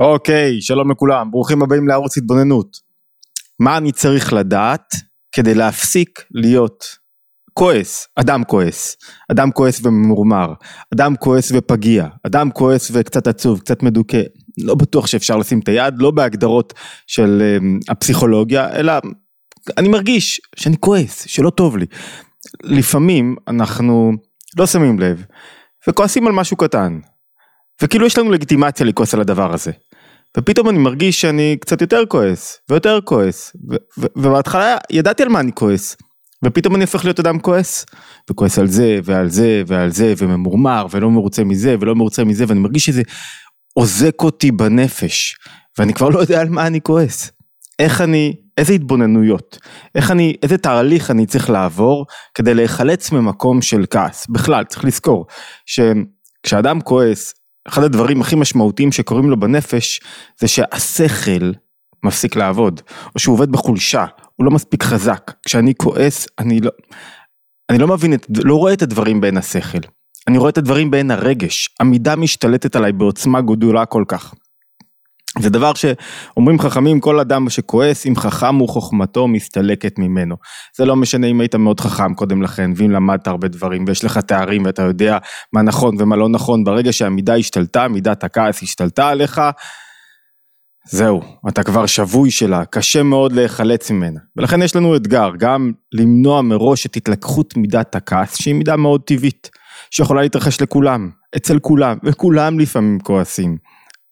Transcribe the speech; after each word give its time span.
אוקיי, 0.00 0.60
שלום 0.60 0.90
לכולם, 0.90 1.30
ברוכים 1.30 1.62
הבאים 1.62 1.88
לערוץ 1.88 2.18
התבוננות. 2.18 2.76
מה 3.60 3.76
אני 3.76 3.92
צריך 3.92 4.32
לדעת 4.32 4.94
כדי 5.32 5.54
להפסיק 5.54 6.24
להיות 6.30 6.84
כועס, 7.54 8.08
אדם 8.16 8.44
כועס, 8.44 8.96
אדם 9.32 9.50
כועס 9.52 9.80
וממורמר, 9.84 10.52
אדם 10.94 11.16
כועס 11.16 11.52
ופגיע, 11.54 12.06
אדם 12.26 12.50
כועס 12.50 12.90
וקצת 12.94 13.26
עצוב, 13.26 13.60
קצת 13.60 13.82
מדוכא, 13.82 14.22
לא 14.58 14.74
בטוח 14.74 15.06
שאפשר 15.06 15.36
לשים 15.36 15.60
את 15.60 15.68
היד, 15.68 15.94
לא 15.98 16.10
בהגדרות 16.10 16.74
של 17.06 17.42
um, 17.60 17.92
הפסיכולוגיה, 17.92 18.76
אלא 18.76 18.92
אני 19.76 19.88
מרגיש 19.88 20.40
שאני 20.56 20.76
כועס, 20.80 21.26
שלא 21.26 21.50
טוב 21.50 21.76
לי. 21.76 21.86
לפעמים 22.62 23.36
אנחנו 23.48 24.12
לא 24.56 24.66
שמים 24.66 24.98
לב 24.98 25.24
וכועסים 25.88 26.26
על 26.26 26.32
משהו 26.32 26.56
קטן, 26.56 26.98
וכאילו 27.82 28.06
יש 28.06 28.18
לנו 28.18 28.32
לגיטימציה 28.32 28.86
לכעוס 28.86 29.14
על 29.14 29.20
הדבר 29.20 29.54
הזה. 29.54 29.72
ופתאום 30.36 30.68
אני 30.68 30.78
מרגיש 30.78 31.20
שאני 31.20 31.56
קצת 31.60 31.80
יותר 31.80 32.06
כועס, 32.08 32.58
ויותר 32.70 32.98
כועס, 33.04 33.56
ובהתחלה 34.16 34.76
ידעתי 34.90 35.22
על 35.22 35.28
מה 35.28 35.40
אני 35.40 35.52
כועס, 35.54 35.96
ופתאום 36.44 36.74
אני 36.74 36.84
הופך 36.84 37.04
להיות 37.04 37.20
אדם 37.20 37.38
כועס, 37.38 37.86
וכועס 38.30 38.58
על 38.58 38.66
זה, 38.66 38.98
ועל 39.04 39.28
זה, 39.28 39.62
ועל 39.66 39.90
זה, 39.90 40.14
וממורמר, 40.18 40.86
ולא 40.90 41.10
מרוצה 41.10 41.44
מזה, 41.44 41.76
ולא 41.80 41.94
מרוצה 41.94 42.24
מזה, 42.24 42.44
ואני 42.48 42.60
מרגיש 42.60 42.86
שזה 42.86 43.02
עוזק 43.74 44.22
אותי 44.22 44.50
בנפש, 44.50 45.36
ואני 45.78 45.94
כבר 45.94 46.08
לא 46.08 46.18
יודע 46.18 46.40
על 46.40 46.48
מה 46.48 46.66
אני 46.66 46.80
כועס. 46.80 47.30
איך 47.78 48.00
אני, 48.00 48.34
איזה 48.58 48.72
התבוננויות, 48.72 49.58
איך 49.94 50.10
אני, 50.10 50.34
איזה 50.42 50.58
תהליך 50.58 51.10
אני 51.10 51.26
צריך 51.26 51.50
לעבור 51.50 52.06
כדי 52.34 52.54
להיחלץ 52.54 53.12
ממקום 53.12 53.62
של 53.62 53.84
כעס. 53.90 54.26
בכלל, 54.26 54.64
צריך 54.64 54.84
לזכור, 54.84 55.26
שכשאדם 55.66 56.80
כועס, 56.80 57.34
אחד 57.68 57.82
הדברים 57.82 58.20
הכי 58.20 58.36
משמעותיים 58.36 58.92
שקורים 58.92 59.30
לו 59.30 59.40
בנפש 59.40 60.00
זה 60.40 60.48
שהשכל 60.48 61.52
מפסיק 62.02 62.36
לעבוד, 62.36 62.80
או 63.14 63.20
שהוא 63.20 63.34
עובד 63.34 63.52
בחולשה, 63.52 64.06
הוא 64.36 64.44
לא 64.44 64.50
מספיק 64.50 64.82
חזק. 64.82 65.32
כשאני 65.46 65.74
כועס, 65.74 66.26
אני 66.38 66.60
לא, 66.60 66.70
אני 67.70 67.78
לא 67.78 67.88
מבין, 67.88 68.14
את, 68.14 68.26
לא 68.44 68.54
רואה 68.54 68.72
את 68.72 68.82
הדברים 68.82 69.20
בעין 69.20 69.36
השכל, 69.36 69.78
אני 70.28 70.38
רואה 70.38 70.50
את 70.50 70.58
הדברים 70.58 70.90
בעין 70.90 71.10
הרגש, 71.10 71.70
המידה 71.80 72.16
משתלטת 72.16 72.76
עליי 72.76 72.92
בעוצמה 72.92 73.40
גדולה 73.40 73.86
כל 73.86 74.04
כך. 74.08 74.34
זה 75.40 75.50
דבר 75.50 75.72
שאומרים 75.74 76.58
חכמים, 76.58 77.00
כל 77.00 77.20
אדם 77.20 77.50
שכועס, 77.50 78.06
אם 78.06 78.16
חכם 78.16 78.54
הוא 78.54 78.68
חוכמתו 78.68 79.28
מסתלקת 79.28 79.98
ממנו. 79.98 80.36
זה 80.76 80.84
לא 80.84 80.96
משנה 80.96 81.26
אם 81.26 81.40
היית 81.40 81.54
מאוד 81.54 81.80
חכם 81.80 82.14
קודם 82.14 82.42
לכן, 82.42 82.70
ואם 82.76 82.90
למדת 82.90 83.26
הרבה 83.26 83.48
דברים, 83.48 83.84
ויש 83.86 84.04
לך 84.04 84.18
תארים, 84.18 84.62
ואתה 84.64 84.82
יודע 84.82 85.18
מה 85.52 85.62
נכון 85.62 85.96
ומה 85.98 86.16
לא 86.16 86.28
נכון, 86.28 86.64
ברגע 86.64 86.92
שהמידה 86.92 87.36
השתלטה, 87.36 87.88
מידת 87.88 88.24
הכעס 88.24 88.62
השתלטה 88.62 89.08
עליך, 89.08 89.40
זהו, 90.90 91.22
אתה 91.48 91.62
כבר 91.62 91.86
שבוי 91.86 92.30
שלה, 92.30 92.64
קשה 92.64 93.02
מאוד 93.02 93.32
להיחלץ 93.32 93.90
ממנה. 93.90 94.20
ולכן 94.36 94.62
יש 94.62 94.76
לנו 94.76 94.96
אתגר, 94.96 95.30
גם 95.38 95.72
למנוע 95.92 96.42
מראש 96.42 96.86
את 96.86 96.96
התלקחות 96.96 97.56
מידת 97.56 97.94
הכעס, 97.94 98.36
שהיא 98.36 98.54
מידה 98.54 98.76
מאוד 98.76 99.00
טבעית, 99.00 99.50
שיכולה 99.90 100.22
להתרחש 100.22 100.60
לכולם, 100.60 101.10
אצל 101.36 101.58
כולם, 101.58 101.98
וכולם 102.04 102.58
לפעמים 102.58 102.98
כועסים. 103.00 103.56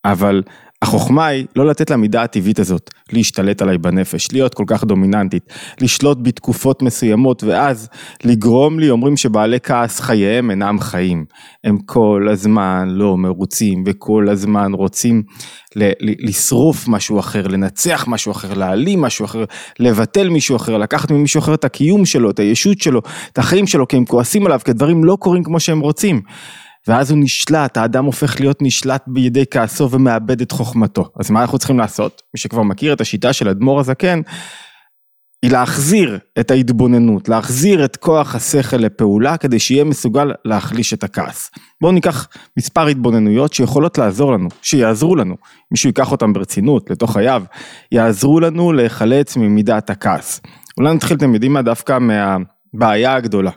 אבל 0.05 0.43
החוכמה 0.83 1.27
היא 1.27 1.47
לא 1.57 1.67
לתת 1.67 1.91
למידה 1.91 2.23
הטבעית 2.23 2.59
הזאת 2.59 2.91
להשתלט 3.13 3.63
עליי 3.63 3.79
בנפש, 3.79 4.33
להיות 4.33 4.55
כל 4.55 4.65
כך 4.67 4.85
דומיננטית, 4.85 5.53
לשלוט 5.81 6.19
בתקופות 6.23 6.83
מסוימות 6.83 7.45
ואז 7.45 7.89
לגרום 8.25 8.79
לי, 8.79 8.91
אומרים 8.91 9.17
שבעלי 9.17 9.61
כעס 9.63 10.01
חייהם 10.01 10.51
אינם 10.51 10.81
חיים. 10.81 11.25
הם 11.65 11.79
כל 11.79 12.27
הזמן 12.31 12.89
לא 12.89 13.17
מרוצים 13.17 13.85
וכל 13.87 14.29
הזמן 14.29 14.73
רוצים 14.75 15.23
לשרוף 16.01 16.89
משהו 16.89 17.21
אחר, 17.21 17.47
לנצח 17.47 18.05
משהו 18.09 18.33
אחר, 18.33 18.55
להעלים 18.55 19.01
משהו 19.01 19.25
אחר, 19.25 19.45
לבטל 19.79 20.29
מישהו 20.29 20.57
אחר, 20.57 20.79
לקחת 20.79 21.11
ממישהו 21.11 21.39
אחר 21.39 21.55
את 21.55 21.65
הקיום 21.65 22.05
שלו, 22.05 22.31
את 22.31 22.39
הישות 22.39 22.81
שלו, 22.81 23.03
את 23.33 23.39
החיים 23.39 23.67
שלו, 23.67 23.89
כי 23.89 23.97
הם 23.97 24.05
כועסים 24.05 24.47
עליו, 24.47 24.61
כי 24.65 24.71
הדברים 24.71 25.05
לא 25.05 25.17
קורים 25.21 25.43
כמו 25.45 25.61
שהם 25.61 25.81
רוצים. 25.81 26.23
ואז 26.89 27.11
הוא 27.11 27.19
נשלט, 27.23 27.77
האדם 27.77 28.05
הופך 28.05 28.41
להיות 28.41 28.63
נשלט 28.63 29.05
בידי 29.07 29.45
כעסו 29.51 29.91
ומאבד 29.91 30.41
את 30.41 30.53
חוכמתו. 30.53 31.11
אז 31.21 31.31
מה 31.31 31.43
אנחנו 31.43 31.59
צריכים 31.59 31.79
לעשות? 31.79 32.23
מי 32.35 32.41
שכבר 32.41 32.63
מכיר 32.63 32.93
את 32.93 33.01
השיטה 33.01 33.33
של 33.33 33.49
אדמו"ר 33.49 33.81
הזקן, 33.81 34.21
היא 35.43 35.53
להחזיר 35.53 36.19
את 36.41 36.51
ההתבוננות, 36.51 37.29
להחזיר 37.29 37.85
את 37.85 37.97
כוח 37.97 38.35
השכל 38.35 38.77
לפעולה 38.77 39.37
כדי 39.37 39.59
שיהיה 39.59 39.85
מסוגל 39.85 40.33
להחליש 40.45 40.95
את 40.95 41.05
הכעס. 41.05 41.51
בואו 41.81 41.93
ניקח 41.93 42.29
מספר 42.59 42.87
התבוננויות 42.87 43.53
שיכולות 43.53 43.99
לעזור 43.99 44.33
לנו, 44.33 44.49
שיעזרו 44.63 45.17
לנו, 45.17 45.37
מישהו 45.71 45.89
ייקח 45.89 46.13
אותם 46.13 46.33
ברצינות 46.33 46.91
לתוך 46.91 47.13
חייו, 47.13 47.43
יעזרו 47.93 48.41
לנו 48.41 48.73
להיחלץ 48.73 49.37
ממידת 49.37 49.91
הכעס. 49.91 50.41
אולי 50.79 50.95
נתחיל, 50.95 51.17
אתם 51.17 51.35
יודעים 51.35 51.53
מה, 51.53 51.63
דווקא 51.63 51.99
מהבעיה 51.99 53.15
הגדולה. 53.15 53.51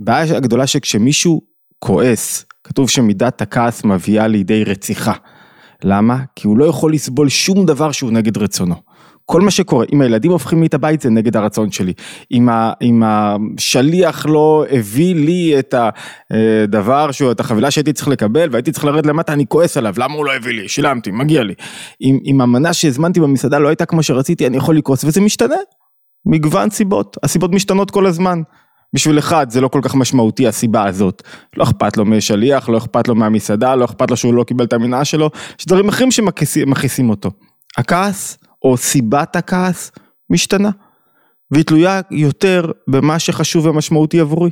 הבעיה 0.00 0.36
הגדולה 0.36 0.66
שכשמישהו 0.66 1.40
כועס, 1.78 2.44
כתוב 2.70 2.90
שמידת 2.90 3.42
הכעס 3.42 3.84
מביאה 3.84 4.26
לידי 4.26 4.64
רציחה. 4.64 5.12
למה? 5.84 6.18
כי 6.36 6.46
הוא 6.46 6.58
לא 6.58 6.64
יכול 6.64 6.92
לסבול 6.92 7.28
שום 7.28 7.66
דבר 7.66 7.92
שהוא 7.92 8.12
נגד 8.12 8.38
רצונו. 8.38 8.74
כל 9.24 9.40
מה 9.40 9.50
שקורה, 9.50 9.86
אם 9.92 10.00
הילדים 10.00 10.30
הופכים 10.30 10.60
לי 10.60 10.66
את 10.66 10.74
הבית 10.74 11.00
זה 11.00 11.10
נגד 11.10 11.36
הרצון 11.36 11.70
שלי, 11.70 11.92
אם, 12.32 12.48
ה, 12.48 12.72
אם 12.82 13.02
השליח 13.06 14.26
לא 14.26 14.64
הביא 14.70 15.14
לי 15.14 15.58
את 15.58 15.74
הדבר, 16.30 17.10
שהוא, 17.10 17.32
את 17.32 17.40
החבילה 17.40 17.70
שהייתי 17.70 17.92
צריך 17.92 18.08
לקבל 18.08 18.48
והייתי 18.52 18.72
צריך 18.72 18.84
לרדת 18.84 19.06
למטה, 19.06 19.32
אני 19.32 19.46
כועס 19.48 19.76
עליו, 19.76 19.94
למה 19.98 20.14
הוא 20.14 20.24
לא 20.24 20.34
הביא 20.34 20.52
לי? 20.52 20.68
שילמתי, 20.68 21.10
מגיע 21.10 21.42
לי. 21.42 21.54
אם, 22.02 22.18
אם 22.24 22.40
המנה 22.40 22.72
שהזמנתי 22.72 23.20
במסעדה 23.20 23.58
לא 23.58 23.68
הייתה 23.68 23.86
כמו 23.86 24.02
שרציתי, 24.02 24.46
אני 24.46 24.56
יכול 24.56 24.76
לכעוס, 24.76 25.04
וזה 25.04 25.20
משתנה. 25.20 25.56
מגוון 26.26 26.70
סיבות, 26.70 27.16
הסיבות 27.22 27.52
משתנות 27.52 27.90
כל 27.90 28.06
הזמן. 28.06 28.42
בשביל 28.94 29.18
אחד 29.18 29.50
זה 29.50 29.60
לא 29.60 29.68
כל 29.68 29.80
כך 29.82 29.94
משמעותי 29.94 30.48
הסיבה 30.48 30.84
הזאת. 30.84 31.22
לא 31.56 31.64
אכפת 31.64 31.96
לו 31.96 32.04
משליח, 32.04 32.68
לא 32.68 32.78
אכפת 32.78 33.08
לו 33.08 33.14
מהמסעדה, 33.14 33.74
לא 33.74 33.84
אכפת 33.84 34.10
לו 34.10 34.16
שהוא 34.16 34.34
לא 34.34 34.44
קיבל 34.44 34.64
את 34.64 34.72
המנעה 34.72 35.04
שלו, 35.04 35.30
יש 35.58 35.66
דברים 35.66 35.88
אחרים 35.88 36.10
שמכעיסים 36.10 37.10
אותו. 37.10 37.30
הכעס, 37.76 38.38
או 38.62 38.76
סיבת 38.76 39.36
הכעס, 39.36 39.92
משתנה. 40.30 40.70
והיא 41.50 41.64
תלויה 41.64 42.00
יותר 42.10 42.70
במה 42.88 43.18
שחשוב 43.18 43.66
ומשמעותי 43.66 44.20
עבורי. 44.20 44.50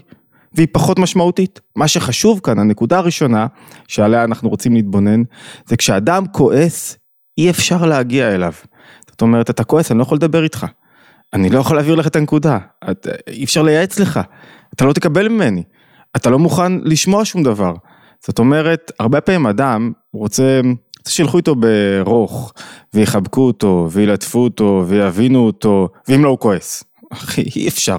והיא 0.52 0.68
פחות 0.72 0.98
משמעותית. 0.98 1.60
מה 1.76 1.88
שחשוב 1.88 2.40
כאן, 2.42 2.58
הנקודה 2.58 2.98
הראשונה 2.98 3.46
שעליה 3.88 4.24
אנחנו 4.24 4.48
רוצים 4.48 4.74
להתבונן, 4.74 5.22
זה 5.66 5.76
כשאדם 5.76 6.26
כועס, 6.32 6.96
אי 7.38 7.50
אפשר 7.50 7.86
להגיע 7.86 8.34
אליו. 8.34 8.52
זאת 9.10 9.22
אומרת, 9.22 9.50
אתה 9.50 9.64
כועס, 9.64 9.90
אני 9.90 9.98
לא 9.98 10.02
יכול 10.02 10.16
לדבר 10.16 10.44
איתך. 10.44 10.66
אני 11.32 11.50
לא 11.50 11.58
יכול 11.58 11.76
להעביר 11.76 11.94
לך 11.94 12.06
את 12.06 12.16
הנקודה, 12.16 12.58
את, 12.90 13.06
אי 13.28 13.44
אפשר 13.44 13.62
לייעץ 13.62 13.98
לך, 13.98 14.20
אתה 14.74 14.84
לא 14.84 14.92
תקבל 14.92 15.28
ממני, 15.28 15.62
אתה 16.16 16.30
לא 16.30 16.38
מוכן 16.38 16.72
לשמוע 16.84 17.24
שום 17.24 17.42
דבר. 17.42 17.74
זאת 18.26 18.38
אומרת, 18.38 18.92
הרבה 19.00 19.20
פעמים 19.20 19.46
אדם 19.46 19.92
רוצה, 20.12 20.60
רוצה 21.08 21.16
שילכו 21.16 21.36
איתו 21.36 21.54
ברוך, 21.54 22.52
ויחבקו 22.94 23.46
אותו, 23.46 23.88
וילטפו 23.92 24.38
אותו, 24.38 24.84
ויבינו 24.86 25.46
אותו, 25.46 25.88
ואם 26.08 26.24
לא 26.24 26.28
הוא 26.28 26.38
כועס. 26.38 26.84
אחי, 27.12 27.42
אי 27.56 27.68
אפשר. 27.68 27.98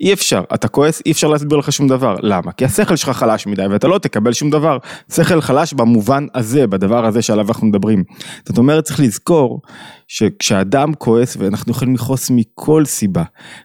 אי 0.00 0.12
אפשר, 0.12 0.42
אתה 0.54 0.68
כועס, 0.68 1.02
אי 1.06 1.12
אפשר 1.12 1.28
להסביר 1.28 1.58
לך 1.58 1.72
שום 1.72 1.88
דבר. 1.88 2.16
למה? 2.22 2.52
כי 2.52 2.64
השכל 2.64 2.96
שלך 2.96 3.10
חלש 3.10 3.46
מדי 3.46 3.66
ואתה 3.66 3.88
לא 3.88 3.98
תקבל 3.98 4.32
שום 4.32 4.50
דבר. 4.50 4.78
שכל 5.12 5.40
חלש 5.40 5.72
במובן 5.72 6.26
הזה, 6.34 6.66
בדבר 6.66 7.06
הזה 7.06 7.22
שעליו 7.22 7.48
אנחנו 7.48 7.66
מדברים. 7.66 8.04
זאת 8.48 8.58
אומרת, 8.58 8.84
צריך 8.84 9.00
לזכור 9.00 9.60
שכשאדם 10.08 10.94
כועס, 10.94 11.36
ואנחנו 11.36 11.72
יכולים 11.72 11.94
לכעוס 11.94 12.30
מכל 12.30 12.84
סיבה, 12.84 13.22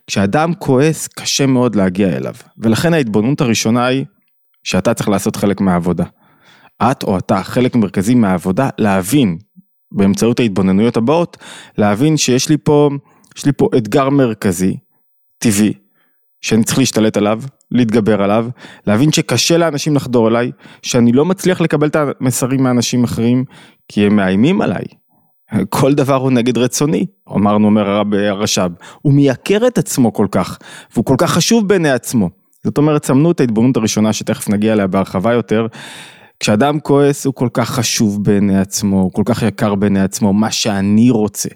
כשאדם 0.07 0.53
כועס, 0.53 1.07
קשה 1.07 1.45
מאוד 1.45 1.75
להגיע 1.75 2.17
אליו. 2.17 2.33
ולכן 2.57 2.93
ההתבוננות 2.93 3.41
הראשונה 3.41 3.85
היא 3.85 4.05
שאתה 4.63 4.93
צריך 4.93 5.09
לעשות 5.09 5.35
חלק 5.35 5.61
מהעבודה. 5.61 6.03
את 6.83 7.03
או 7.03 7.17
אתה, 7.17 7.43
חלק 7.43 7.75
מרכזי 7.75 8.15
מהעבודה, 8.15 8.69
להבין, 8.77 9.37
באמצעות 9.91 10.39
ההתבוננויות 10.39 10.97
הבאות, 10.97 11.37
להבין 11.77 12.17
שיש 12.17 12.49
לי 12.49 12.57
פה, 12.57 12.89
יש 13.37 13.45
לי 13.45 13.51
פה 13.51 13.67
אתגר 13.77 14.09
מרכזי, 14.09 14.77
טבעי, 15.37 15.73
שאני 16.41 16.63
צריך 16.63 16.79
להשתלט 16.79 17.17
עליו, 17.17 17.41
להתגבר 17.71 18.21
עליו, 18.21 18.47
להבין 18.87 19.11
שקשה 19.11 19.57
לאנשים 19.57 19.95
לחדור 19.95 20.27
אליי, 20.27 20.51
שאני 20.81 21.11
לא 21.11 21.25
מצליח 21.25 21.61
לקבל 21.61 21.87
את 21.87 21.95
המסרים 21.95 22.63
מאנשים 22.63 23.03
אחרים, 23.03 23.43
כי 23.87 24.05
הם 24.05 24.15
מאיימים 24.15 24.61
עליי. 24.61 24.85
כל 25.69 25.93
דבר 25.93 26.15
הוא 26.15 26.31
נגד 26.31 26.57
רצוני, 26.57 27.05
אמרנו 27.35 27.67
אומר 27.67 27.89
הרב 27.89 28.13
הרש"ב, 28.13 28.71
הוא 29.01 29.13
מייקר 29.13 29.67
את 29.67 29.77
עצמו 29.77 30.13
כל 30.13 30.27
כך, 30.31 30.57
והוא 30.93 31.05
כל 31.05 31.15
כך 31.17 31.31
חשוב 31.31 31.67
בעיני 31.67 31.91
עצמו. 31.91 32.29
זאת 32.63 32.77
אומרת, 32.77 33.05
סמנו 33.05 33.31
את 33.31 33.39
ההתבוננות 33.39 33.77
הראשונה 33.77 34.13
שתכף 34.13 34.49
נגיע 34.49 34.73
אליה 34.73 34.87
בהרחבה 34.87 35.33
יותר. 35.33 35.67
כשאדם 36.39 36.79
כועס 36.79 37.25
הוא 37.25 37.33
כל 37.33 37.49
כך 37.53 37.69
חשוב 37.69 38.23
בעיני 38.23 38.59
עצמו, 38.59 39.01
הוא 39.01 39.11
כל 39.13 39.23
כך 39.25 39.43
יקר 39.43 39.75
בעיני 39.75 40.01
עצמו, 40.01 40.33
מה 40.33 40.51
שאני 40.51 41.09
רוצה. 41.09 41.49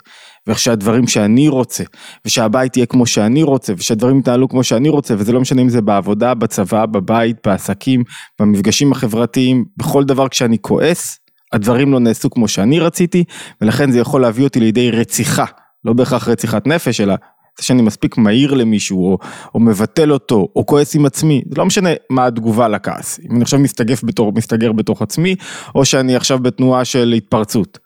ואיך 0.47 0.59
שהדברים 0.59 1.07
שאני 1.07 1.47
רוצה, 1.47 1.83
ושהבית 2.25 2.77
יהיה 2.77 2.85
כמו 2.85 3.05
שאני 3.05 3.43
רוצה, 3.43 3.73
ושהדברים 3.77 4.19
יתנהלו 4.19 4.49
כמו 4.49 4.63
שאני 4.63 4.89
רוצה, 4.89 5.15
וזה 5.17 5.31
לא 5.31 5.41
משנה 5.41 5.61
אם 5.61 5.69
זה 5.69 5.81
בעבודה, 5.81 6.33
בצבא, 6.33 6.85
בבית, 6.85 7.37
בעסקים, 7.45 8.03
במפגשים 8.39 8.91
החברתיים, 8.91 9.65
בכל 9.77 10.03
דבר 10.03 10.27
כשאני 10.27 10.57
כועס, 10.61 11.19
הדברים 11.53 11.91
לא 11.91 11.99
נעשו 11.99 12.29
כמו 12.29 12.47
שאני 12.47 12.79
רציתי, 12.79 13.23
ולכן 13.61 13.91
זה 13.91 13.99
יכול 13.99 14.21
להביא 14.21 14.43
אותי 14.43 14.59
לידי 14.59 14.91
רציחה, 14.91 15.45
לא 15.85 15.93
בהכרח 15.93 16.27
רציחת 16.27 16.67
נפש, 16.67 17.01
אלא 17.01 17.15
זה 17.59 17.65
שאני 17.65 17.81
מספיק 17.81 18.17
מהיר 18.17 18.53
למישהו, 18.53 19.11
או, 19.11 19.17
או 19.55 19.59
מבטל 19.59 20.11
אותו, 20.11 20.47
או 20.55 20.65
כועס 20.65 20.95
עם 20.95 21.05
עצמי, 21.05 21.41
זה 21.49 21.55
לא 21.57 21.65
משנה 21.65 21.89
מה 22.09 22.25
התגובה 22.25 22.67
לכעס, 22.67 23.19
אם 23.25 23.35
אני 23.35 23.41
עכשיו 23.41 23.59
מסתגף 23.59 24.03
בתור, 24.03 24.33
מסתגר 24.35 24.71
בתוך 24.71 25.01
עצמי, 25.01 25.35
או 25.75 25.85
שאני 25.85 26.15
עכשיו 26.15 26.39
בתנועה 26.39 26.85
של 26.85 27.13
התפרצות. 27.17 27.82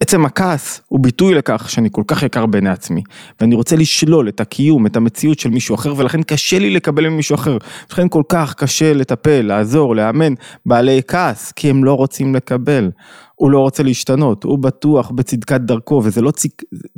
עצם 0.00 0.24
הכעס 0.24 0.80
הוא 0.88 1.00
ביטוי 1.00 1.34
לכך 1.34 1.70
שאני 1.70 1.88
כל 1.92 2.02
כך 2.06 2.22
יקר 2.22 2.46
בעיני 2.46 2.70
עצמי, 2.70 3.02
ואני 3.40 3.54
רוצה 3.54 3.76
לשלול 3.76 4.28
את 4.28 4.40
הקיום, 4.40 4.86
את 4.86 4.96
המציאות 4.96 5.38
של 5.38 5.50
מישהו 5.50 5.74
אחר, 5.74 5.94
ולכן 5.96 6.22
קשה 6.22 6.58
לי 6.58 6.70
לקבל 6.70 7.08
ממישהו 7.08 7.34
אחר. 7.34 7.58
לכן 7.90 8.08
כל 8.08 8.22
כך 8.28 8.54
קשה 8.54 8.92
לטפל, 8.92 9.42
לעזור, 9.42 9.96
לאמן 9.96 10.34
בעלי 10.66 11.00
כעס, 11.08 11.52
כי 11.52 11.70
הם 11.70 11.84
לא 11.84 11.94
רוצים 11.94 12.34
לקבל. 12.34 12.90
הוא 13.34 13.50
לא 13.50 13.58
רוצה 13.58 13.82
להשתנות, 13.82 14.44
הוא 14.44 14.58
בטוח 14.58 15.10
בצדקת 15.10 15.60
דרכו, 15.60 16.00
וזה 16.04 16.20
לא 16.20 16.30
צד... 16.30 16.48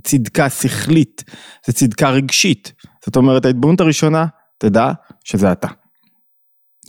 צדקה 0.04 0.50
שכלית, 0.50 1.24
זה 1.66 1.72
צדקה 1.72 2.10
רגשית. 2.10 2.72
זאת 3.04 3.16
אומרת, 3.16 3.44
ההתבוננות 3.44 3.80
הראשונה, 3.80 4.26
תדע 4.58 4.92
שזה 5.24 5.52
אתה. 5.52 5.81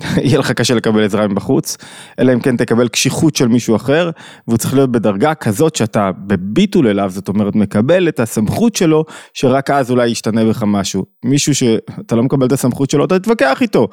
יהיה 0.24 0.40
לך 0.40 0.52
קשה 0.52 0.74
לקבל 0.74 1.06
עזרה 1.06 1.28
מבחוץ, 1.28 1.78
אלא 2.20 2.34
אם 2.34 2.40
כן 2.40 2.58
תקבל 2.58 2.88
קשיחות 2.88 3.36
של 3.36 3.48
מישהו 3.48 3.76
אחר, 3.76 4.10
והוא 4.48 4.58
צריך 4.58 4.74
להיות 4.74 4.92
בדרגה 4.92 5.34
כזאת 5.34 5.76
שאתה 5.76 6.12
בביטול 6.28 6.88
אליו, 6.88 7.10
זאת 7.10 7.28
אומרת 7.28 7.56
מקבל 7.56 8.08
את 8.08 8.20
הסמכות 8.20 8.76
שלו, 8.76 9.06
שרק 9.34 9.70
אז 9.70 9.92
אולי 9.92 10.08
ישתנה 10.08 10.46
בך 10.46 10.64
משהו. 10.68 11.06
מישהו 11.26 11.56
שאתה 11.56 12.16
לא 12.16 12.24
מקבל 12.24 12.48
את 12.48 12.52
הסמכות 12.52 12.90
שלו, 12.90 13.06
אתה 13.06 13.20
תתווכח 13.20 13.62
איתו. 13.62 13.88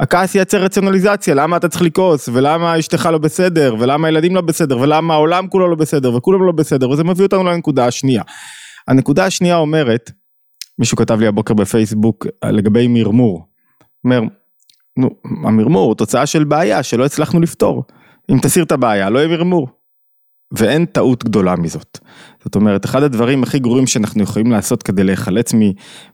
הכעס 0.00 0.34
ייצר 0.34 0.62
רציונליזציה, 0.62 1.34
למה 1.34 1.56
אתה 1.56 1.68
צריך 1.68 1.82
לכעוס, 1.82 2.28
ולמה 2.32 2.78
אשתך 2.78 3.08
לא 3.12 3.18
בסדר, 3.18 3.74
ולמה 3.78 4.08
הילדים 4.08 4.34
לא 4.34 4.40
בסדר, 4.40 4.78
ולמה 4.78 5.14
העולם 5.14 5.48
כולו 5.48 5.68
לא 5.68 5.76
בסדר, 5.76 6.14
וכולם 6.14 6.46
לא 6.46 6.52
בסדר, 6.52 6.90
וזה 6.90 7.04
מביא 7.04 7.24
אותנו 7.24 7.44
לנקודה 7.44 7.86
השנייה. 7.86 8.22
הנקודה 8.88 9.26
השנייה 9.26 9.56
אומרת, 9.56 10.10
מישהו 10.78 10.96
כתב 10.96 11.20
לי 11.20 11.26
הבוקר 11.26 11.54
בפייסבוק 11.54 12.26
לגבי 12.44 12.86
מרמור. 12.88 13.46
אומר, 14.04 14.20
נו, 14.98 15.10
המרמור 15.24 15.86
הוא 15.86 15.94
תוצאה 15.94 16.26
של 16.26 16.44
בעיה 16.44 16.82
שלא 16.82 17.04
הצלחנו 17.04 17.40
לפתור. 17.40 17.84
אם 18.30 18.38
תסיר 18.42 18.64
את 18.64 18.72
הבעיה, 18.72 19.10
לא 19.10 19.18
יהיה 19.18 19.28
מרמור. 19.28 19.68
ואין 20.52 20.84
טעות 20.84 21.24
גדולה 21.24 21.56
מזאת. 21.56 21.98
זאת 22.44 22.54
אומרת, 22.54 22.84
אחד 22.84 23.02
הדברים 23.02 23.42
הכי 23.42 23.58
גרועים 23.58 23.86
שאנחנו 23.86 24.22
יכולים 24.22 24.50
לעשות 24.50 24.82
כדי 24.82 25.04
להיחלץ 25.04 25.52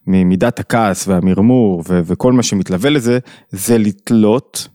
ממידת 0.07 0.61
הכעס 0.61 1.09
והמרמור 1.09 1.83
ו- 1.89 2.01
וכל 2.05 2.33
מה 2.33 2.43
שמתלווה 2.43 2.91
לזה, 2.91 3.19
זה 3.51 3.79
לתלות 3.79 4.69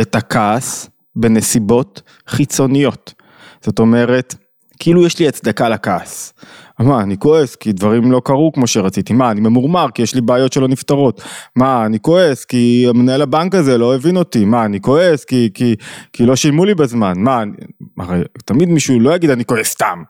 את 0.00 0.14
הכעס 0.14 0.90
בנסיבות 1.16 2.02
חיצוניות. 2.28 3.14
זאת 3.60 3.78
אומרת, 3.78 4.34
כאילו 4.78 5.06
יש 5.06 5.18
לי 5.18 5.28
הצדקה 5.28 5.68
לכעס. 5.68 6.32
מה, 6.78 7.00
אני 7.00 7.18
כועס 7.18 7.56
כי 7.56 7.72
דברים 7.72 8.12
לא 8.12 8.20
קרו 8.24 8.52
כמו 8.52 8.66
שרציתי, 8.66 9.12
מה, 9.12 9.30
אני 9.30 9.40
ממורמר 9.40 9.86
כי 9.94 10.02
יש 10.02 10.14
לי 10.14 10.20
בעיות 10.20 10.52
שלא 10.52 10.68
נפתרות, 10.68 11.22
מה, 11.56 11.86
אני 11.86 12.00
כועס 12.00 12.44
כי 12.44 12.86
מנהל 12.94 13.22
הבנק 13.22 13.54
הזה 13.54 13.78
לא 13.78 13.94
הבין 13.94 14.16
אותי, 14.16 14.44
מה, 14.44 14.64
אני 14.64 14.80
כועס 14.80 15.24
כי, 15.24 15.50
כי, 15.54 15.76
כי 16.12 16.26
לא 16.26 16.36
שילמו 16.36 16.64
לי 16.64 16.74
בזמן, 16.74 17.14
מה, 17.16 17.42
אני, 17.42 17.52
הרי 17.98 18.22
תמיד 18.44 18.68
מישהו 18.68 19.00
לא 19.00 19.14
יגיד 19.14 19.30
אני 19.30 19.44
כועס 19.44 19.68
סתם, 19.68 20.02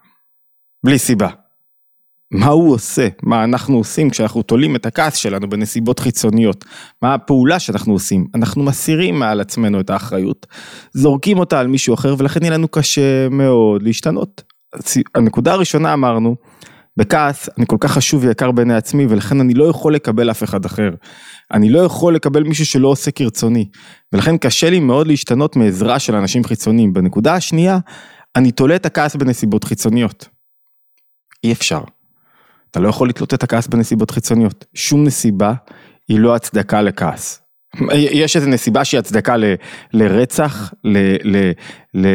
בלי 0.85 0.99
סיבה. 0.99 1.29
מה 2.31 2.47
הוא 2.47 2.73
עושה, 2.75 3.09
מה 3.23 3.45
אנחנו 3.45 3.77
עושים 3.77 4.11
כשאנחנו 4.11 4.43
תולים 4.43 4.77
את 4.77 4.87
הכעס 4.87 5.17
שלנו 5.17 5.49
בנסיבות 5.49 5.99
חיצוניות, 5.99 6.65
מה 7.03 7.15
הפעולה 7.15 7.59
שאנחנו 7.59 7.93
עושים, 7.93 8.27
אנחנו 8.35 8.63
מסירים 8.63 9.19
מעל 9.19 9.41
עצמנו 9.41 9.81
את 9.81 9.91
האחריות, 9.91 10.47
זורקים 10.93 11.39
אותה 11.39 11.61
על 11.61 11.67
מישהו 11.67 11.95
אחר 11.95 12.15
ולכן 12.19 12.43
יהיה 12.43 12.53
לנו 12.53 12.69
קשה 12.69 13.29
מאוד 13.29 13.83
להשתנות. 13.83 14.54
הנקודה 15.15 15.53
הראשונה 15.53 15.93
אמרנו, 15.93 16.37
בכעס 16.97 17.49
אני 17.59 17.67
כל 17.67 17.77
כך 17.81 17.93
חשוב 17.93 18.25
ויקר 18.25 18.51
בעיני 18.51 18.75
עצמי 18.75 19.07
ולכן 19.09 19.41
אני 19.41 19.55
לא 19.55 19.65
יכול 19.65 19.95
לקבל 19.95 20.31
אף 20.31 20.43
אחד 20.43 20.65
אחר. 20.65 20.91
אני 21.53 21.71
לא 21.71 21.79
יכול 21.79 22.15
לקבל 22.15 22.43
מישהו 22.43 22.67
שלא 22.67 22.89
עושה 22.89 23.11
כרצוני. 23.11 23.69
ולכן 24.13 24.39
קשה 24.39 24.71
לי 24.71 24.81
מאוד 24.81 25.07
להשתנות 25.07 25.57
מעזרה 25.57 25.99
של 25.99 26.15
אנשים 26.15 26.45
חיצוניים. 26.45 26.93
בנקודה 26.93 27.35
השנייה, 27.35 27.79
אני 28.37 28.53
תולה 28.53 28.77
את 28.77 28.87
הכעס 28.87 29.17
בנסיבות 29.17 29.65
חיצוניות. 29.65 30.29
אי 31.45 31.53
אפשר. 31.53 31.81
אתה 32.71 32.81
לא 32.81 32.89
יכול 32.89 33.09
לתלות 33.09 33.35
את 33.35 33.43
הכעס 33.43 33.67
בנסיבות 33.67 34.11
חיצוניות. 34.11 34.65
שום 34.75 35.05
נסיבה 35.05 35.55
היא 36.09 36.19
לא 36.19 36.35
הצדקה 36.35 36.83
לכעס. 36.83 37.41
יש 37.93 38.37
איזו 38.37 38.49
נסיבה 38.49 38.85
שהיא 38.85 38.99
הצדקה 38.99 39.37
ל, 39.37 39.45
לרצח, 39.93 40.73
ל... 40.85 40.99
ל, 41.25 41.51
ל 41.95 42.07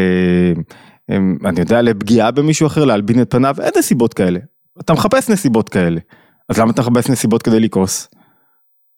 אני 1.46 1.60
יודע, 1.60 1.82
לפגיעה 1.82 2.32
במישהו 2.32 2.68
אחר, 2.68 2.86
להלבין 2.86 3.22
את 3.22 3.32
פניו, 3.32 3.56
אין 3.62 3.72
נסיבות 3.78 4.14
כאלה. 4.14 4.40
אתה 4.80 4.94
מחפש 4.94 5.30
נסיבות 5.30 5.70
כאלה. 5.70 6.00
אז 6.50 6.58
למה 6.58 6.72
אתה 6.72 6.82
מחפש 6.82 7.10
נסיבות 7.10 7.44
כדי 7.44 7.60
לכעוס? 7.60 8.08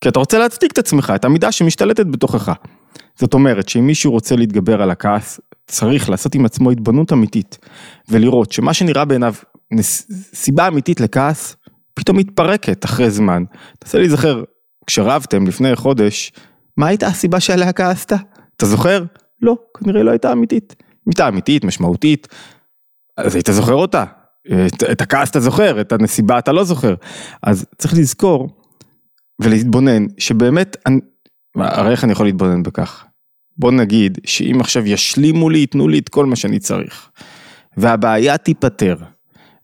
כי 0.01 0.09
אתה 0.09 0.19
רוצה 0.19 0.39
להצדיק 0.39 0.71
את 0.71 0.77
עצמך, 0.77 1.13
את 1.15 1.25
המידה 1.25 1.51
שמשתלטת 1.51 2.05
בתוכך. 2.05 2.51
זאת 3.19 3.33
אומרת 3.33 3.69
שאם 3.69 3.87
מישהו 3.87 4.11
רוצה 4.11 4.35
להתגבר 4.35 4.81
על 4.81 4.91
הכעס, 4.91 5.39
צריך 5.67 6.09
לעשות 6.09 6.35
עם 6.35 6.45
עצמו 6.45 6.71
התבוננות 6.71 7.13
אמיתית, 7.13 7.57
ולראות 8.09 8.51
שמה 8.51 8.73
שנראה 8.73 9.05
בעיניו 9.05 9.33
סיבה 10.33 10.67
אמיתית 10.67 10.99
לכעס, 10.99 11.55
פתאום 11.93 12.17
מתפרקת 12.17 12.85
אחרי 12.85 13.11
זמן. 13.11 13.43
תנסה 13.79 13.97
להיזכר, 13.97 14.43
כשרבתם 14.87 15.47
לפני 15.47 15.75
חודש, 15.75 16.31
מה 16.77 16.87
הייתה 16.87 17.07
הסיבה 17.07 17.39
שעליה 17.39 17.73
כעסת? 17.73 18.13
אתה 18.57 18.65
זוכר? 18.65 19.03
לא, 19.41 19.55
כנראה 19.77 20.03
לא 20.03 20.11
הייתה 20.11 20.31
אמיתית. 20.31 20.75
הייתה 21.06 21.27
אמיתית, 21.27 21.63
משמעותית, 21.63 22.27
אז 23.18 23.36
היית 23.36 23.50
זוכר 23.51 23.74
אותה. 23.74 24.03
את, 24.48 24.83
את 24.92 25.01
הכעס 25.01 25.30
אתה 25.30 25.39
זוכר, 25.39 25.81
את 25.81 25.92
הנסיבה 25.92 26.39
אתה 26.39 26.51
לא 26.51 26.63
זוכר. 26.63 26.95
אז 27.44 27.65
צריך 27.77 27.94
לזכור 27.94 28.50
ולהתבונן 29.42 30.06
שבאמת, 30.18 30.77
הרי 31.56 31.92
איך 31.92 32.03
אני 32.03 32.12
יכול 32.12 32.25
להתבונן 32.25 32.63
בכך? 32.63 33.06
בוא 33.57 33.71
נגיד 33.71 34.18
שאם 34.25 34.57
עכשיו 34.62 34.88
ישלימו 34.88 35.50
לי, 35.50 35.59
ייתנו 35.59 35.88
לי 35.88 36.00
את 36.00 36.09
כל 36.09 36.25
מה 36.25 36.36
שאני 36.36 36.59
צריך, 36.59 37.09
והבעיה 37.77 38.38
תיפתר, 38.38 38.95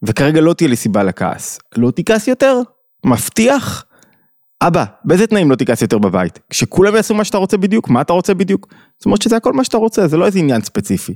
וכרגע 0.04 0.42
לא 0.42 0.54
תהיה 0.54 0.70
לי 0.70 0.76
סיבה 0.76 1.04
לכעס, 1.04 1.60
לא 1.78 1.92
תכעס 1.92 2.28
יותר? 2.28 2.62
מבטיח? 3.06 3.86
אבא, 4.62 4.86
באיזה 5.06 5.28
תנאים 5.28 5.52
לא 5.52 5.56
תיכנס 5.56 5.82
יותר 5.82 5.98
בבית? 5.98 6.40
כשכולם 6.50 6.96
יעשו 6.96 7.14
מה 7.14 7.24
שאתה 7.24 7.38
רוצה 7.38 7.58
בדיוק, 7.58 7.90
מה 7.90 8.02
אתה 8.02 8.14
רוצה 8.14 8.34
בדיוק? 8.34 8.68
זאת 8.98 9.06
אומרת 9.06 9.22
שזה 9.22 9.38
הכל 9.38 9.54
מה 9.54 9.64
שאתה 9.64 9.78
רוצה, 9.78 10.08
זה 10.08 10.18
לא 10.18 10.26
איזה 10.26 10.40
עניין 10.40 10.62
ספציפי. 10.62 11.14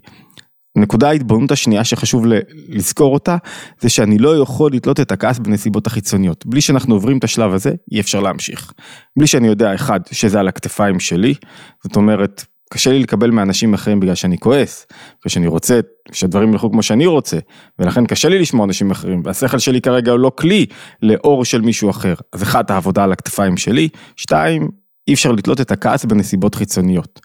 נקודה 0.78 1.10
ההתבוננות 1.10 1.52
השנייה 1.52 1.84
שחשוב 1.84 2.26
לזכור 2.70 3.14
אותה, 3.14 3.38
זה 3.80 3.90
שאני 3.90 4.18
לא 4.18 4.38
יכול 4.38 4.74
לתלות 4.74 5.00
את 5.00 5.12
הכעס 5.12 5.40
בנסיבות 5.40 5.88
החיצוניות. 5.88 6.46
בלי 6.46 6.62
שאנחנו 6.62 6.96
עוברים 6.96 7.18
את 7.18 7.24
השלב 7.24 7.54
הזה, 7.54 7.74
אי 7.92 8.00
אפשר 8.00 8.20
להמשיך. 8.20 8.74
בלי 9.18 9.28
שאני 9.28 9.48
יודע, 9.48 9.76
אחד, 9.76 10.00
שזה 10.12 10.40
על 10.40 10.48
הכתפיים 10.48 11.00
שלי, 11.00 11.34
זאת 11.84 11.96
אומרת, 11.96 12.46
קשה 12.74 12.92
לי 12.92 13.00
לקבל 13.00 13.30
מאנשים 13.30 13.74
אחרים 13.74 14.00
בגלל 14.00 14.16
שאני 14.16 14.38
כועס, 14.38 14.86
בגלל 14.92 15.30
שאני 15.30 15.48
רוצה 15.48 15.80
שהדברים 16.12 16.52
ילכו 16.52 16.72
כמו 16.72 16.84
שאני 16.84 17.06
רוצה, 17.06 17.38
ולכן 17.80 18.06
קשה 18.06 18.30
לי 18.30 18.40
לשמוע 18.40 18.66
אנשים 18.66 18.92
אחרים, 18.92 19.22
והשכל 19.26 19.60
שלי 19.60 19.82
כרגע 19.82 20.12
הוא 20.12 20.20
לא 20.20 20.32
כלי 20.36 20.66
לאור 21.02 21.46
של 21.46 21.62
מישהו 21.62 21.90
אחר. 21.90 22.14
אז 22.34 22.44
אחד, 22.44 22.72
העבודה 22.72 23.04
על 23.04 23.12
הכתפיים 23.12 23.58
שלי, 23.58 23.90
שתיים, 24.16 24.70
אי 25.08 25.14
אפשר 25.14 25.32
לתלות 25.32 25.62
את 25.62 25.72
הכעס 25.72 26.06
בנסיבות 26.06 26.56
חיצוניות. 26.56 27.20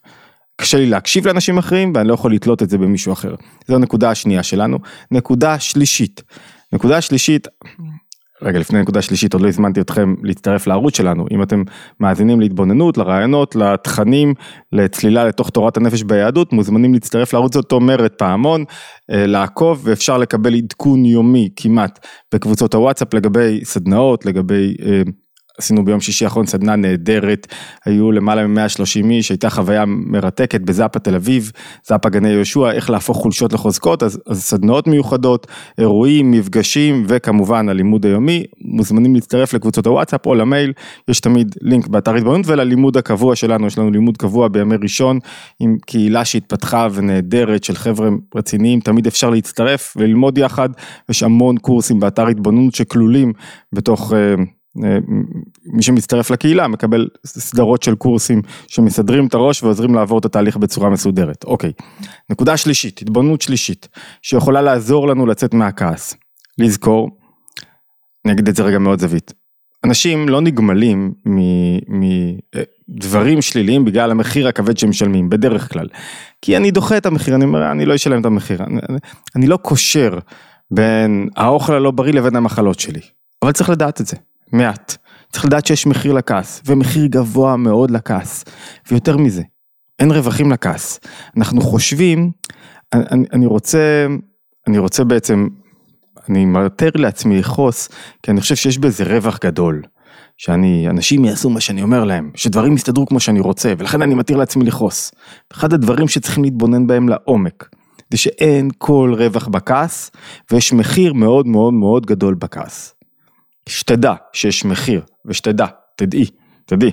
קשה 0.60 0.78
לי 0.78 0.86
להקשיב 0.86 1.26
לאנשים 1.26 1.58
אחרים 1.58 1.92
ואני 1.94 2.08
לא 2.08 2.14
יכול 2.14 2.34
לתלות 2.34 2.62
את 2.62 2.70
זה 2.70 2.78
במישהו 2.78 3.12
אחר. 3.12 3.34
זו 3.68 3.74
הנקודה 3.74 4.10
השנייה 4.10 4.42
שלנו. 4.42 4.78
נקודה 5.10 5.58
שלישית. 5.58 6.22
נקודה 6.72 7.00
שלישית, 7.00 7.48
רגע 8.42 8.58
לפני 8.58 8.80
נקודה 8.80 9.02
שלישית 9.02 9.32
עוד 9.32 9.42
לא 9.42 9.48
הזמנתי 9.48 9.80
אתכם 9.80 10.14
להצטרף 10.22 10.66
לערוץ 10.66 10.96
שלנו. 10.96 11.26
אם 11.30 11.42
אתם 11.42 11.62
מאזינים 12.00 12.40
להתבוננות 12.40 12.98
לרעיונות 12.98 13.56
לתכנים 13.56 14.34
לצלילה 14.72 15.24
לתוך 15.24 15.50
תורת 15.50 15.76
הנפש 15.76 16.02
ביהדות 16.02 16.52
מוזמנים 16.52 16.94
להצטרף 16.94 17.32
לערוץ. 17.32 17.54
זאת 17.54 17.72
אומרת 17.72 18.14
פעמון 18.18 18.64
אה, 19.10 19.26
לעקוב 19.26 19.80
ואפשר 19.84 20.18
לקבל 20.18 20.54
עדכון 20.54 21.04
יומי 21.04 21.48
כמעט 21.56 22.06
בקבוצות 22.34 22.74
הוואטסאפ 22.74 23.14
לגבי 23.14 23.60
סדנאות 23.64 24.26
לגבי 24.26 24.76
אה, 24.86 25.02
עשינו 25.58 25.84
ביום 25.84 26.00
שישי 26.00 26.24
האחרון 26.24 26.46
סדנה 26.46 26.76
נהדרת, 26.76 27.46
היו 27.84 28.12
למעלה 28.12 28.46
מ-130 28.46 29.10
איש, 29.10 29.28
הייתה 29.30 29.50
חוויה 29.50 29.84
מרתקת 29.86 30.60
בזאפה 30.60 30.98
תל 30.98 31.14
אביב, 31.14 31.52
זאפה 31.86 32.08
גני 32.08 32.28
יהושע, 32.28 32.70
איך 32.72 32.90
להפוך 32.90 33.16
חולשות 33.16 33.52
לחוזקות, 33.52 34.02
אז, 34.02 34.20
אז 34.26 34.42
סדנאות 34.42 34.86
מיוחדות, 34.86 35.46
אירועים, 35.78 36.30
מפגשים 36.30 37.04
וכמובן 37.08 37.68
הלימוד 37.68 38.06
היומי, 38.06 38.44
מוזמנים 38.60 39.14
להצטרף 39.14 39.54
לקבוצות 39.54 39.86
הוואטסאפ 39.86 40.26
או 40.26 40.34
למייל, 40.34 40.72
יש 41.08 41.20
תמיד 41.20 41.54
לינק 41.62 41.88
באתר 41.88 42.14
התבוננות 42.14 42.46
וללימוד 42.46 42.96
הקבוע 42.96 43.36
שלנו, 43.36 43.66
יש 43.66 43.78
לנו 43.78 43.90
לימוד 43.90 44.16
קבוע 44.16 44.48
בימי 44.48 44.76
ראשון 44.82 45.18
עם 45.60 45.76
קהילה 45.86 46.24
שהתפתחה 46.24 46.88
ונהדרת 46.92 47.64
של 47.64 47.74
חבר'ה 47.74 48.08
רציניים, 48.34 48.80
תמיד 48.80 49.06
אפשר 49.06 49.30
להצטרף 49.30 49.94
וללמוד 49.96 50.38
יחד, 50.38 50.68
יש 51.10 51.22
המון 51.22 51.56
קורסים 51.56 52.00
באתר 52.00 52.26
התבוננות 52.26 52.74
שכלולים 52.74 53.32
בתוך... 53.72 54.12
אה, 54.84 54.98
מי 55.64 55.82
שמצטרף 55.82 56.30
לקהילה 56.30 56.68
מקבל 56.68 57.08
סדרות 57.26 57.82
של 57.82 57.94
קורסים 57.94 58.42
שמסדרים 58.66 59.26
את 59.26 59.34
הראש 59.34 59.62
ועוזרים 59.62 59.94
לעבור 59.94 60.18
את 60.18 60.24
התהליך 60.24 60.56
בצורה 60.56 60.90
מסודרת. 60.90 61.44
אוקיי, 61.44 61.72
נקודה 62.30 62.56
שלישית, 62.56 63.02
התבוננות 63.02 63.42
שלישית, 63.42 63.88
שיכולה 64.22 64.62
לעזור 64.62 65.08
לנו 65.08 65.26
לצאת 65.26 65.54
מהכעס. 65.54 66.14
לזכור, 66.58 67.10
אני 68.24 68.32
אגיד 68.32 68.48
את 68.48 68.56
זה 68.56 68.62
רגע 68.62 68.78
מאוד 68.78 69.00
זווית, 69.00 69.32
אנשים 69.84 70.28
לא 70.28 70.40
נגמלים 70.40 71.12
מדברים 72.88 73.42
שליליים 73.42 73.84
בגלל 73.84 74.10
המחיר 74.10 74.48
הכבד 74.48 74.78
שהם 74.78 74.90
משלמים, 74.90 75.28
בדרך 75.30 75.72
כלל. 75.72 75.88
כי 76.42 76.56
אני 76.56 76.70
דוחה 76.70 76.96
את 76.96 77.06
המחיר, 77.06 77.34
אני 77.34 77.44
אומר, 77.44 77.70
אני 77.70 77.86
לא 77.86 77.94
אשלם 77.94 78.20
את 78.20 78.26
המחיר. 78.26 78.62
אני, 78.62 78.80
אני 79.36 79.46
לא 79.46 79.56
קושר 79.56 80.18
בין 80.70 81.28
האוכל 81.36 81.74
הלא 81.74 81.90
בריא 81.90 82.12
לבין 82.12 82.36
המחלות 82.36 82.80
שלי. 82.80 83.00
אבל 83.42 83.52
צריך 83.52 83.70
לדעת 83.70 84.00
את 84.00 84.06
זה, 84.06 84.16
מעט. 84.52 84.96
צריך 85.32 85.44
לדעת 85.44 85.66
שיש 85.66 85.86
מחיר 85.86 86.12
לכעס, 86.12 86.62
ומחיר 86.66 87.06
גבוה 87.06 87.56
מאוד 87.56 87.90
לכעס. 87.90 88.44
ויותר 88.90 89.16
מזה, 89.16 89.42
אין 89.98 90.10
רווחים 90.10 90.50
לכעס. 90.50 91.00
אנחנו 91.36 91.60
חושבים, 91.60 92.30
אני, 92.92 93.24
אני 93.32 93.46
רוצה, 93.46 94.06
אני 94.68 94.78
רוצה 94.78 95.04
בעצם 95.04 95.48
אני 96.28 96.44
מאתר 96.44 96.90
לעצמי 96.94 97.38
לכעוס, 97.38 97.88
כי 98.22 98.30
אני 98.30 98.40
חושב 98.40 98.54
שיש 98.54 98.78
בזה 98.78 99.04
רווח 99.04 99.38
גדול. 99.44 99.82
שאני, 100.38 100.88
אנשים 100.90 101.24
יעשו 101.24 101.50
מה 101.50 101.60
שאני 101.60 101.82
אומר 101.82 102.04
להם, 102.04 102.30
שדברים 102.34 102.74
יסתדרו 102.74 103.06
כמו 103.06 103.20
שאני 103.20 103.40
רוצה, 103.40 103.72
ולכן 103.78 104.02
אני 104.02 104.14
מתיר 104.14 104.36
לעצמי 104.36 104.64
לכעוס. 104.64 105.12
אחד 105.52 105.72
הדברים 105.72 106.08
שצריכים 106.08 106.44
להתבונן 106.44 106.86
בהם 106.86 107.08
לעומק, 107.08 107.68
זה 108.10 108.18
שאין 108.18 108.68
כל 108.78 109.14
רווח 109.18 109.48
בכעס, 109.48 110.10
ויש 110.50 110.72
מחיר 110.72 111.12
מאוד 111.12 111.46
מאוד 111.46 111.74
מאוד 111.74 112.06
גדול 112.06 112.34
בכעס. 112.34 112.95
שתדע 113.68 114.14
שיש 114.32 114.64
מחיר, 114.64 115.02
ושתדע, 115.26 115.66
תדעי, 115.96 116.26
תדעי, 116.66 116.90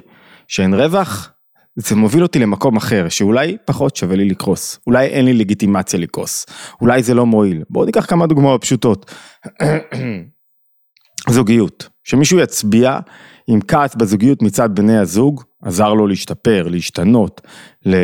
שאין 0.47 0.73
רווח, 0.73 1.33
זה 1.75 1.95
מוביל 1.95 2.23
אותי 2.23 2.39
למקום 2.39 2.77
אחר, 2.77 3.09
שאולי 3.09 3.57
פחות 3.65 3.95
שווה 3.95 4.15
לי 4.15 4.29
לקרוס, 4.29 4.79
אולי 4.87 5.07
אין 5.07 5.25
לי 5.25 5.33
לגיטימציה 5.33 5.99
לקרוס, 5.99 6.45
אולי 6.81 7.03
זה 7.03 7.13
לא 7.13 7.25
מועיל. 7.25 7.63
בואו 7.69 7.85
ניקח 7.85 8.05
כמה 8.05 8.27
דוגמאות 8.27 8.61
פשוטות. 8.61 9.11
זוגיות, 11.29 11.89
שמישהו 12.03 12.39
יצביע 12.39 12.99
עם 13.47 13.59
כעס 13.61 13.95
בזוגיות 13.95 14.41
מצד 14.41 14.75
בני 14.75 14.97
הזוג, 14.97 15.43
עזר 15.61 15.93
לו 15.93 16.07
להשתפר, 16.07 16.67
להשתנות, 16.67 17.41
ל... 17.85 17.95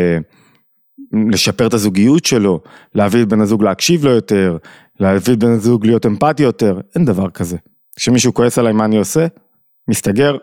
לשפר 1.31 1.67
את 1.67 1.73
הזוגיות 1.73 2.25
שלו, 2.25 2.59
להביא 2.95 3.23
את 3.23 3.27
בן 3.27 3.41
הזוג 3.41 3.63
להקשיב 3.63 4.05
לו 4.05 4.11
יותר, 4.11 4.57
להביא 4.99 5.33
את 5.33 5.39
בן 5.39 5.51
הזוג 5.51 5.85
להיות 5.85 6.05
אמפתי 6.05 6.43
יותר, 6.43 6.79
אין 6.95 7.05
דבר 7.05 7.29
כזה. 7.29 7.57
כשמישהו 7.95 8.33
כועס 8.33 8.57
עליי 8.57 8.73
מה 8.73 8.85
אני 8.85 8.97
עושה? 8.97 9.27
מסתגר 9.89 10.37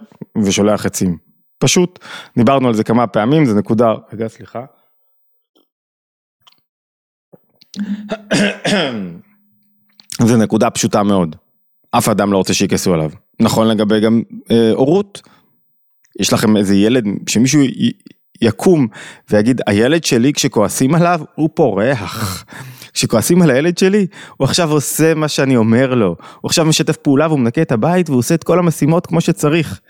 ושולח 0.45 0.87
עצים. 0.87 1.19
פשוט, 1.59 1.99
דיברנו 2.39 2.69
על 2.69 2.75
זה 2.75 2.85
כמה 2.85 3.07
פעמים, 3.07 3.47
זה 3.47 3.55
נקודה, 3.55 3.95
רגע 4.13 4.29
סליחה. 4.29 4.65
זה 10.29 10.37
נקודה 10.37 10.71
פשוטה 10.71 11.03
מאוד. 11.03 11.37
אף 11.91 12.09
אדם 12.09 12.33
לא 12.33 12.39
רוצה 12.39 12.55
שיכעסו 12.55 12.95
עליו. 12.95 13.11
נכון 13.41 13.69
לגבי 13.69 14.01
גם 14.01 14.23
אה, 14.51 14.71
הורות. 14.73 15.23
יש 16.21 16.33
לכם 16.33 16.57
איזה 16.57 16.75
ילד, 16.75 17.05
שמישהו 17.29 17.63
י, 17.63 17.93
יקום 18.43 18.87
ויגיד, 19.31 19.61
הילד 19.67 20.05
שלי 20.05 20.33
כשכועסים 20.33 20.95
עליו, 20.95 21.21
הוא 21.35 21.51
פורח. 21.55 22.45
כשכועסים 22.97 23.43
על 23.43 23.51
הילד 23.51 23.79
שלי, 23.79 24.07
הוא 24.37 24.45
עכשיו 24.45 24.73
עושה 24.73 25.15
מה 25.15 25.29
שאני 25.29 25.57
אומר 25.57 25.95
לו. 25.95 26.17
הוא 26.41 26.49
עכשיו 26.49 26.65
משתף 26.65 26.97
פעולה 26.97 27.29
והוא 27.29 27.39
מנקה 27.39 27.63
את 27.63 27.73
הבית 27.73 28.11
והוא 28.11 28.19
עושה 28.19 28.35
את 28.35 28.45
כל 28.45 28.59
המשימות 28.59 29.07
כמו 29.07 29.21
שצריך. 29.21 29.81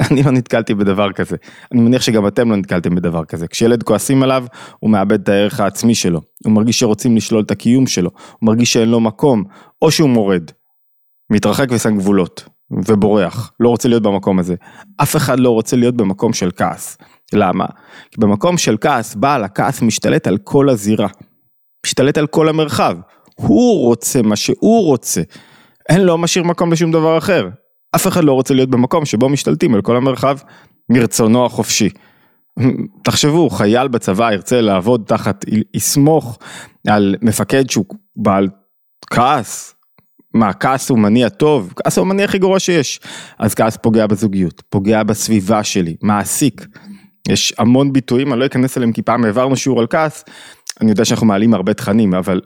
אני 0.10 0.22
לא 0.22 0.30
נתקלתי 0.30 0.74
בדבר 0.74 1.12
כזה. 1.12 1.36
אני 1.72 1.80
מניח 1.80 2.02
שגם 2.02 2.26
אתם 2.26 2.50
לא 2.50 2.56
נתקלתם 2.56 2.94
בדבר 2.94 3.24
כזה. 3.24 3.46
כשילד 3.46 3.82
כועסים 3.82 4.22
עליו, 4.22 4.44
הוא 4.80 4.90
מאבד 4.90 5.20
את 5.20 5.28
הערך 5.28 5.60
העצמי 5.60 5.94
שלו. 5.94 6.20
הוא 6.44 6.52
מרגיש 6.52 6.80
שרוצים 6.80 7.16
לשלול 7.16 7.42
את 7.42 7.50
הקיום 7.50 7.86
שלו. 7.86 8.10
הוא 8.40 8.46
מרגיש 8.46 8.72
שאין 8.72 8.88
לו 8.88 9.00
מקום, 9.00 9.44
או 9.82 9.90
שהוא 9.90 10.08
מורד. 10.08 10.50
מתרחק 11.30 11.66
ושם 11.70 11.96
גבולות, 11.96 12.48
ובורח. 12.70 13.52
לא 13.60 13.68
רוצה 13.68 13.88
להיות 13.88 14.02
במקום 14.02 14.38
הזה. 14.38 14.54
אף 14.96 15.16
אחד 15.16 15.40
לא 15.40 15.50
רוצה 15.50 15.76
להיות 15.76 15.96
במקום 15.96 16.32
של 16.32 16.50
כעס. 16.56 16.98
למה? 17.32 17.66
כי 18.10 18.20
במקום 18.20 18.58
של 18.58 18.76
כעס, 18.80 19.14
בעל 19.14 19.44
הכעס 19.44 19.82
משתלט 19.82 20.26
על 20.26 20.38
כל 20.38 20.68
הזירה. 20.68 21.08
משתלט 21.84 22.18
על 22.18 22.26
כל 22.26 22.48
המרחב. 22.48 22.96
הוא 23.34 23.86
רוצה 23.86 24.22
מה 24.22 24.36
שהוא 24.36 24.84
רוצה. 24.84 25.22
אין 25.88 26.00
לו 26.00 26.18
משאיר 26.18 26.44
מקום 26.44 26.72
לשום 26.72 26.92
דבר 26.92 27.18
אחר. 27.18 27.48
אף 27.96 28.06
אחד 28.06 28.24
לא 28.24 28.32
רוצה 28.32 28.54
להיות 28.54 28.70
במקום 28.70 29.04
שבו 29.04 29.28
משתלטים 29.28 29.74
על 29.74 29.82
כל 29.82 29.96
המרחב 29.96 30.38
מרצונו 30.88 31.46
החופשי. 31.46 31.88
תחשבו, 33.04 33.50
חייל 33.50 33.88
בצבא 33.88 34.32
ירצה 34.32 34.60
לעבוד 34.60 35.02
תחת, 35.06 35.44
יסמוך 35.74 36.38
על 36.88 37.16
מפקד 37.22 37.70
שהוא 37.70 37.84
בעל 38.16 38.48
כעס. 39.10 39.74
מה, 40.34 40.52
כעס 40.52 40.90
הוא 40.90 40.98
מניע 40.98 41.28
טוב? 41.28 41.72
כעס 41.76 41.98
הוא 41.98 42.06
המניע 42.06 42.24
הכי 42.24 42.38
גרוע 42.38 42.58
שיש. 42.58 43.00
אז 43.38 43.54
כעס 43.54 43.76
פוגע 43.76 44.06
בזוגיות, 44.06 44.62
פוגע 44.68 45.02
בסביבה 45.02 45.64
שלי, 45.64 45.96
מעסיק. 46.02 46.66
יש 47.28 47.54
המון 47.58 47.92
ביטויים, 47.92 48.32
אני 48.32 48.40
לא 48.40 48.46
אכנס 48.46 48.76
אליהם 48.76 48.92
כי 48.92 49.02
פעם 49.02 49.24
העברנו 49.24 49.56
שיעור 49.56 49.80
על 49.80 49.86
כעס, 49.90 50.24
אני 50.80 50.90
יודע 50.90 51.04
שאנחנו 51.04 51.26
מעלים 51.26 51.54
הרבה 51.54 51.74
תכנים, 51.74 52.14
אבל 52.14 52.40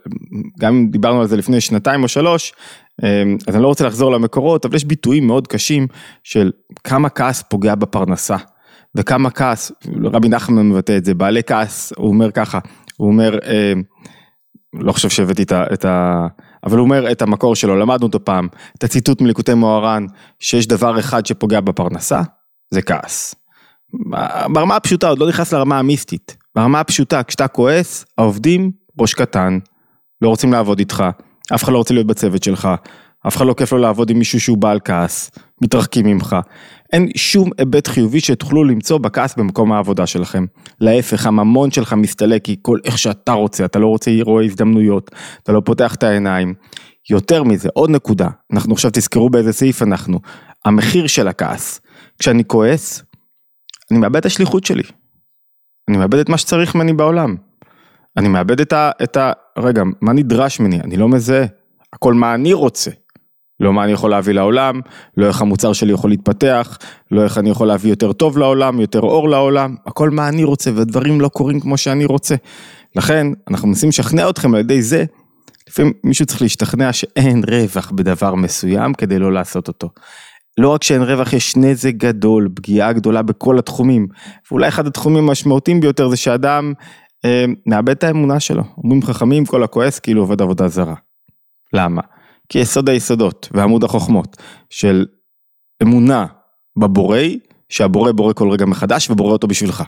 גם 0.60 0.74
אם 0.74 0.90
דיברנו 0.90 1.20
על 1.20 1.26
זה 1.26 1.36
לפני 1.36 1.60
שנתיים 1.60 2.02
או 2.02 2.08
שלוש, 2.08 2.52
אמ, 3.02 3.36
אז 3.48 3.54
אני 3.54 3.62
לא 3.62 3.68
רוצה 3.68 3.86
לחזור 3.86 4.12
למקורות, 4.12 4.64
אבל 4.64 4.76
יש 4.76 4.84
ביטויים 4.84 5.26
מאוד 5.26 5.46
קשים 5.46 5.86
של 6.24 6.52
כמה 6.84 7.08
כעס 7.08 7.42
פוגע 7.42 7.74
בפרנסה, 7.74 8.36
וכמה 8.96 9.30
כעס, 9.30 9.72
רבי 10.04 10.28
נחמן 10.28 10.68
מבטא 10.68 10.96
את 10.96 11.04
זה, 11.04 11.14
בעלי 11.14 11.42
כעס, 11.42 11.92
הוא 11.96 12.08
אומר 12.08 12.30
ככה, 12.30 12.58
הוא 12.96 13.08
אומר, 13.08 13.38
אמ, 13.38 13.82
לא 14.74 14.92
חושב 14.92 15.08
שהבאתי 15.08 15.42
את 15.42 15.52
ה... 15.52 15.64
את 15.72 15.84
ה 15.84 16.26
אבל 16.64 16.78
הוא 16.78 16.84
אומר 16.84 17.12
את 17.12 17.22
המקור 17.22 17.56
שלו, 17.56 17.76
למדנו 17.76 18.06
אותו 18.06 18.24
פעם, 18.24 18.48
את 18.78 18.84
הציטוט 18.84 19.20
מליקוטי 19.20 19.54
מוהר"ן, 19.54 20.06
שיש 20.38 20.66
דבר 20.66 20.98
אחד 20.98 21.26
שפוגע 21.26 21.60
בפרנסה, 21.60 22.20
זה 22.74 22.82
כעס. 22.82 23.34
ברמה 24.52 24.76
הפשוטה, 24.76 25.08
עוד 25.08 25.18
לא 25.18 25.28
נכנס 25.28 25.52
לרמה 25.52 25.78
המיסטית, 25.78 26.36
ברמה 26.58 26.80
הפשוטה, 26.80 27.22
כשאתה 27.22 27.48
כועס, 27.48 28.04
העובדים 28.18 28.70
ראש 29.00 29.14
קטן, 29.14 29.58
לא 30.22 30.28
רוצים 30.28 30.52
לעבוד 30.52 30.78
איתך, 30.78 31.04
אף 31.54 31.64
אחד 31.64 31.72
לא 31.72 31.78
רוצה 31.78 31.94
להיות 31.94 32.06
בצוות 32.06 32.42
שלך, 32.42 32.68
אף 33.26 33.36
אחד 33.36 33.46
לא 33.46 33.54
כיף 33.54 33.72
לו 33.72 33.78
לעבוד 33.78 34.10
עם 34.10 34.18
מישהו 34.18 34.40
שהוא 34.40 34.58
בעל 34.58 34.78
כעס, 34.84 35.30
מתרחקים 35.62 36.06
ממך. 36.06 36.36
אין 36.92 37.08
שום 37.16 37.50
היבט 37.58 37.86
חיובי 37.86 38.20
שתוכלו 38.20 38.64
למצוא 38.64 38.98
בכעס 38.98 39.34
במקום 39.34 39.72
העבודה 39.72 40.06
שלכם. 40.06 40.44
להפך, 40.80 41.26
הממון 41.26 41.70
שלך 41.70 41.92
מסתלק 41.92 42.44
כי 42.44 42.56
כל 42.62 42.78
איך 42.84 42.98
שאתה 42.98 43.32
רוצה, 43.32 43.64
אתה 43.64 43.78
לא 43.78 43.86
רוצה 43.86 44.10
לראות 44.10 44.44
הזדמנויות, 44.44 45.10
אתה 45.42 45.52
לא 45.52 45.62
פותח 45.64 45.94
את 45.94 46.02
העיניים. 46.02 46.54
יותר 47.10 47.42
מזה, 47.42 47.68
עוד 47.74 47.90
נקודה, 47.90 48.28
אנחנו 48.52 48.72
עכשיו 48.72 48.90
תזכרו 48.94 49.30
באיזה 49.30 49.52
סעיף 49.52 49.82
אנחנו, 49.82 50.20
המחיר 50.64 51.06
של 51.06 51.28
הכעס. 51.28 51.80
כשאני 52.18 52.44
כועס, 52.44 53.02
אני 53.90 53.98
מאבד 53.98 54.16
את 54.16 54.26
השליחות 54.26 54.64
שלי. 54.64 54.97
אני 55.88 55.96
מאבד 55.96 56.18
את 56.18 56.28
מה 56.28 56.38
שצריך 56.38 56.74
ממני 56.74 56.92
בעולם. 56.92 57.36
אני 58.16 58.28
מאבד 58.28 58.60
את 58.60 58.72
ה... 58.72 58.90
את 59.02 59.16
ה... 59.16 59.32
רגע, 59.58 59.82
מה 60.00 60.12
נדרש 60.12 60.60
ממני? 60.60 60.80
אני 60.80 60.96
לא 60.96 61.08
מזהה. 61.08 61.46
הכל 61.92 62.14
מה 62.14 62.34
אני 62.34 62.52
רוצה. 62.52 62.90
לא 63.60 63.72
מה 63.72 63.84
אני 63.84 63.92
יכול 63.92 64.10
להביא 64.10 64.34
לעולם, 64.34 64.80
לא 65.16 65.26
איך 65.26 65.42
המוצר 65.42 65.72
שלי 65.72 65.92
יכול 65.92 66.10
להתפתח, 66.10 66.78
לא 67.10 67.24
איך 67.24 67.38
אני 67.38 67.50
יכול 67.50 67.66
להביא 67.66 67.90
יותר 67.90 68.12
טוב 68.12 68.38
לעולם, 68.38 68.80
יותר 68.80 69.00
אור 69.00 69.28
לעולם, 69.28 69.74
הכל 69.86 70.10
מה 70.10 70.28
אני 70.28 70.44
רוצה, 70.44 70.70
והדברים 70.74 71.20
לא 71.20 71.28
קורים 71.28 71.60
כמו 71.60 71.76
שאני 71.76 72.04
רוצה. 72.04 72.34
לכן, 72.96 73.26
אנחנו 73.50 73.68
מנסים 73.68 73.88
לשכנע 73.88 74.30
אתכם 74.30 74.54
על 74.54 74.60
ידי 74.60 74.82
זה, 74.82 75.04
לפעמים 75.68 75.92
מישהו 76.04 76.26
צריך 76.26 76.42
להשתכנע 76.42 76.92
שאין 76.92 77.42
רווח 77.48 77.90
בדבר 77.90 78.34
מסוים 78.34 78.94
כדי 78.94 79.18
לא 79.18 79.32
לעשות 79.32 79.68
אותו. 79.68 79.90
לא 80.58 80.68
רק 80.68 80.82
שאין 80.82 81.02
רווח, 81.02 81.32
יש 81.32 81.56
נזק 81.56 81.94
גדול, 81.94 82.48
פגיעה 82.54 82.92
גדולה 82.92 83.22
בכל 83.22 83.58
התחומים. 83.58 84.06
ואולי 84.50 84.68
אחד 84.68 84.86
התחומים 84.86 85.28
המשמעותיים 85.28 85.80
ביותר 85.80 86.08
זה 86.08 86.16
שאדם 86.16 86.72
אה, 87.24 87.44
מאבד 87.66 87.88
את 87.88 88.04
האמונה 88.04 88.40
שלו. 88.40 88.62
אומרים 88.78 89.02
חכמים, 89.02 89.46
כל 89.46 89.62
הכועס 89.62 89.98
כאילו 89.98 90.20
עובד 90.20 90.42
עבודה 90.42 90.68
זרה. 90.68 90.94
למה? 91.72 92.02
כי 92.48 92.58
יסוד 92.58 92.88
היסודות 92.88 93.48
ועמוד 93.52 93.84
החוכמות 93.84 94.36
של 94.70 95.06
אמונה 95.82 96.26
בבורא, 96.78 97.18
שהבורא 97.68 98.12
בורא 98.12 98.32
כל 98.32 98.50
רגע 98.50 98.66
מחדש 98.66 99.10
ובורא 99.10 99.32
אותו 99.32 99.46
בשבילך. 99.46 99.82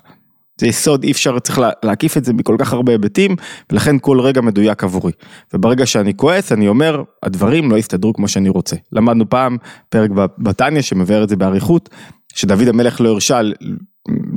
זה 0.60 0.66
יסוד, 0.66 1.04
אי 1.04 1.10
אפשר, 1.10 1.38
צריך 1.38 1.60
להקיף 1.82 2.16
את 2.16 2.24
זה 2.24 2.32
מכל 2.32 2.56
כך 2.58 2.72
הרבה 2.72 2.92
היבטים, 2.92 3.36
ולכן 3.72 3.96
כל 4.00 4.20
רגע 4.20 4.40
מדויק 4.40 4.84
עבורי. 4.84 5.12
וברגע 5.54 5.86
שאני 5.86 6.16
כועס, 6.16 6.52
אני 6.52 6.68
אומר, 6.68 7.02
הדברים 7.22 7.70
לא 7.70 7.76
יסתדרו 7.76 8.12
כמו 8.12 8.28
שאני 8.28 8.48
רוצה. 8.48 8.76
למדנו 8.92 9.30
פעם 9.30 9.56
פרק 9.88 10.10
בתניא 10.38 10.82
שמבאר 10.82 11.24
את 11.24 11.28
זה 11.28 11.36
באריכות, 11.36 11.88
שדוד 12.34 12.68
המלך 12.68 13.00
לא 13.00 13.08
הרשה 13.08 13.40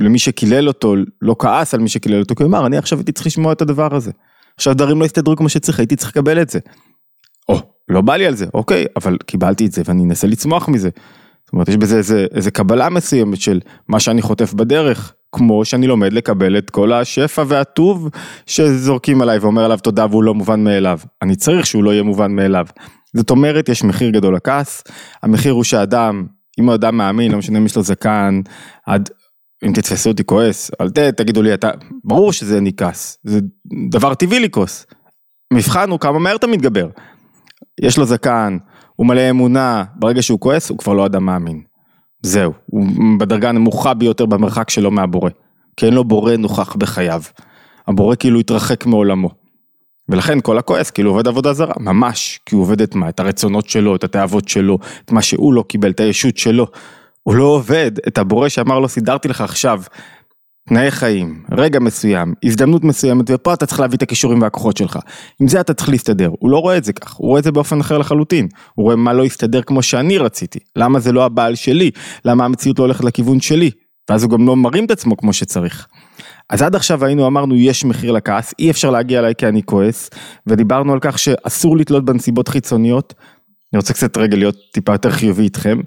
למי 0.00 0.18
שקילל 0.18 0.68
אותו, 0.68 0.94
לא 1.22 1.36
כעס 1.38 1.74
על 1.74 1.80
מי 1.80 1.88
שקילל 1.88 2.20
אותו, 2.20 2.34
כי 2.34 2.42
הוא 2.42 2.48
אמר, 2.48 2.66
אני 2.66 2.76
עכשיו 2.76 2.98
הייתי 2.98 3.12
צריך 3.12 3.26
לשמוע 3.26 3.52
את 3.52 3.62
הדבר 3.62 3.94
הזה. 3.94 4.10
עכשיו 4.56 4.74
דברים 4.74 5.00
לא 5.00 5.04
יסתדרו 5.04 5.36
כמו 5.36 5.48
שצריך, 5.48 5.78
הייתי 5.78 5.96
צריך 5.96 6.10
לקבל 6.10 6.42
את 6.42 6.50
זה. 6.50 6.58
או, 7.48 7.60
לא 7.88 8.00
בא 8.00 8.16
לי 8.16 8.26
על 8.26 8.34
זה, 8.34 8.46
אוקיי, 8.54 8.84
אבל 8.96 9.16
קיבלתי 9.26 9.66
את 9.66 9.72
זה 9.72 9.82
ואני 9.84 10.04
אנסה 10.04 10.26
לצמוח 10.26 10.68
מזה. 10.68 10.88
זאת 11.44 11.52
אומרת, 11.52 11.68
יש 11.68 11.76
בזה 11.76 11.96
איזה, 11.96 12.26
איזה 12.34 12.50
קבלה 12.50 12.88
מסוימת 12.88 13.40
של 13.40 13.60
מה 13.88 14.00
שאני 14.00 14.22
חוטף 14.22 14.54
בדרך, 14.54 15.14
כמו 15.34 15.64
שאני 15.64 15.86
לומד 15.86 16.12
לקבל 16.12 16.58
את 16.58 16.70
כל 16.70 16.92
השפע 16.92 17.44
והטוב 17.48 18.08
שזורקים 18.46 19.22
עליי 19.22 19.38
ואומר 19.38 19.64
עליו 19.64 19.78
תודה 19.78 20.06
והוא 20.10 20.24
לא 20.24 20.34
מובן 20.34 20.64
מאליו. 20.64 20.98
אני 21.22 21.36
צריך 21.36 21.66
שהוא 21.66 21.84
לא 21.84 21.90
יהיה 21.90 22.02
מובן 22.02 22.32
מאליו. 22.32 22.66
זאת 23.14 23.30
אומרת, 23.30 23.68
יש 23.68 23.84
מחיר 23.84 24.10
גדול 24.10 24.36
לכעס, 24.36 24.82
המחיר 25.22 25.52
הוא 25.52 25.64
שאדם, 25.64 26.26
אם 26.60 26.66
הוא 26.66 26.74
אדם 26.74 26.96
מאמין, 26.96 27.32
לא 27.32 27.38
משנה 27.38 27.58
אם 27.58 27.66
יש 27.66 27.76
לו 27.76 27.82
זקן, 27.82 28.40
עד, 28.86 29.10
אם 29.64 29.72
תתפסו 29.72 30.10
אותי 30.10 30.24
כועס, 30.24 30.70
אל 30.80 30.90
ת, 30.90 30.98
תגידו 30.98 31.42
לי, 31.42 31.54
אתה, 31.54 31.70
ברור 32.04 32.32
שזה 32.32 32.58
אני 32.58 32.72
כעס, 32.76 33.18
זה 33.24 33.40
דבר 33.90 34.14
טבעי 34.14 34.40
לכעוס. 34.40 34.86
מבחן 35.52 35.90
הוא 35.90 36.00
כמה 36.00 36.18
מהר 36.18 36.36
אתה 36.36 36.46
מתגבר. 36.46 36.88
יש 37.80 37.98
לו 37.98 38.04
זקן, 38.04 38.58
הוא 38.96 39.06
מלא 39.06 39.30
אמונה, 39.30 39.84
ברגע 39.96 40.22
שהוא 40.22 40.40
כועס 40.40 40.70
הוא 40.70 40.78
כבר 40.78 40.92
לא 40.92 41.06
אדם 41.06 41.24
מאמין. 41.24 41.62
זהו, 42.24 42.52
הוא 42.66 42.86
בדרגה 43.18 43.48
הנמוכה 43.48 43.94
ביותר 43.94 44.26
במרחק 44.26 44.70
שלו 44.70 44.90
מהבורא. 44.90 45.30
כי 45.76 45.86
אין 45.86 45.94
לו 45.94 46.04
בורא 46.04 46.36
נוכח 46.36 46.76
בחייו. 46.76 47.22
הבורא 47.88 48.16
כאילו 48.16 48.40
התרחק 48.40 48.86
מעולמו. 48.86 49.30
ולכן 50.08 50.40
כל 50.40 50.58
הכועס 50.58 50.90
כאילו 50.90 51.10
עובד 51.10 51.28
עבודה 51.28 51.52
זרה, 51.52 51.72
ממש, 51.80 52.40
כי 52.46 52.54
הוא 52.54 52.62
עובד 52.62 52.80
את 52.80 52.94
מה? 52.94 53.08
את 53.08 53.20
הרצונות 53.20 53.68
שלו, 53.68 53.96
את 53.96 54.04
התאוות 54.04 54.48
שלו, 54.48 54.78
את 55.04 55.12
מה 55.12 55.22
שהוא 55.22 55.54
לא 55.54 55.64
קיבל, 55.68 55.90
את 55.90 56.00
הישות 56.00 56.36
שלו. 56.36 56.66
הוא 57.22 57.34
לא 57.34 57.44
עובד 57.44 57.92
את 58.08 58.18
הבורא 58.18 58.48
שאמר 58.48 58.78
לו 58.78 58.88
סידרתי 58.88 59.28
לך 59.28 59.40
עכשיו 59.40 59.82
תנאי 60.68 60.90
חיים, 60.90 61.42
רגע 61.52 61.78
מסוים, 61.78 62.34
הזדמנות 62.44 62.84
מסוימת, 62.84 63.30
ופה 63.30 63.54
אתה 63.54 63.66
צריך 63.66 63.80
להביא 63.80 63.96
את 63.96 64.02
הכישורים 64.02 64.42
והכוחות 64.42 64.76
שלך. 64.76 64.98
עם 65.40 65.48
זה 65.48 65.60
אתה 65.60 65.74
צריך 65.74 65.88
להסתדר. 65.88 66.30
הוא 66.38 66.50
לא 66.50 66.58
רואה 66.58 66.76
את 66.76 66.84
זה 66.84 66.92
כך, 66.92 67.12
הוא 67.12 67.28
רואה 67.28 67.38
את 67.38 67.44
זה 67.44 67.52
באופן 67.52 67.80
אחר 67.80 67.98
לחלוטין. 67.98 68.48
הוא 68.74 68.84
רואה 68.84 68.96
מה 68.96 69.12
לא 69.12 69.24
הסתדר 69.24 69.62
כמו 69.62 69.82
שאני 69.82 70.18
רציתי. 70.18 70.58
למה 70.76 71.00
זה 71.00 71.12
לא 71.12 71.24
הבעל 71.24 71.54
שלי? 71.54 71.90
למה 72.24 72.44
המציאות 72.44 72.78
לא 72.78 72.84
הולכת 72.84 73.04
לכיוון 73.04 73.40
שלי? 73.40 73.70
ואז 74.10 74.22
הוא 74.22 74.30
גם 74.30 74.46
לא 74.46 74.56
מרים 74.56 74.84
את 74.84 74.90
עצמו 74.90 75.16
כמו 75.16 75.32
שצריך. 75.32 75.86
אז 76.50 76.62
עד 76.62 76.74
עכשיו 76.74 77.04
היינו 77.04 77.26
אמרנו 77.26 77.54
יש 77.54 77.84
מחיר 77.84 78.12
לכעס, 78.12 78.54
אי 78.58 78.70
אפשר 78.70 78.90
להגיע 78.90 79.18
אליי 79.18 79.34
כי 79.38 79.46
אני 79.46 79.62
כועס, 79.62 80.10
ודיברנו 80.46 80.92
על 80.92 80.98
כך 81.00 81.18
שאסור 81.18 81.76
לתלות 81.76 82.04
בנסיבות 82.04 82.48
חיצוניות. 82.48 83.14
אני 83.72 83.78
רוצה 83.78 83.92
קצת 83.92 84.16
רגע 84.16 84.36
להיות 84.36 84.56
טיפה 84.72 84.92
יותר 84.92 85.10
חיובי 85.10 85.42
איתכם, 85.42 85.80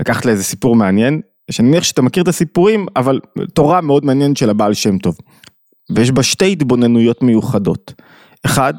לקחת 0.00 0.26
לאיזה 0.26 0.44
סיפור 0.44 0.76
מעניין, 0.76 1.20
שאני 1.50 1.68
מניח 1.68 1.84
שאתה 1.84 2.02
מכיר 2.02 2.22
את 2.22 2.28
הסיפורים, 2.28 2.86
אבל 2.96 3.20
תורה 3.54 3.80
מאוד 3.80 4.04
מעניינת 4.04 4.36
של 4.36 4.50
הבעל 4.50 4.74
שם 4.74 4.98
טוב. 4.98 5.18
ויש 5.94 6.10
בה 6.10 6.22
שתי 6.22 6.52
התבוננויות 6.52 7.22
מיוחדות. 7.22 7.92
אחד, 8.46 8.74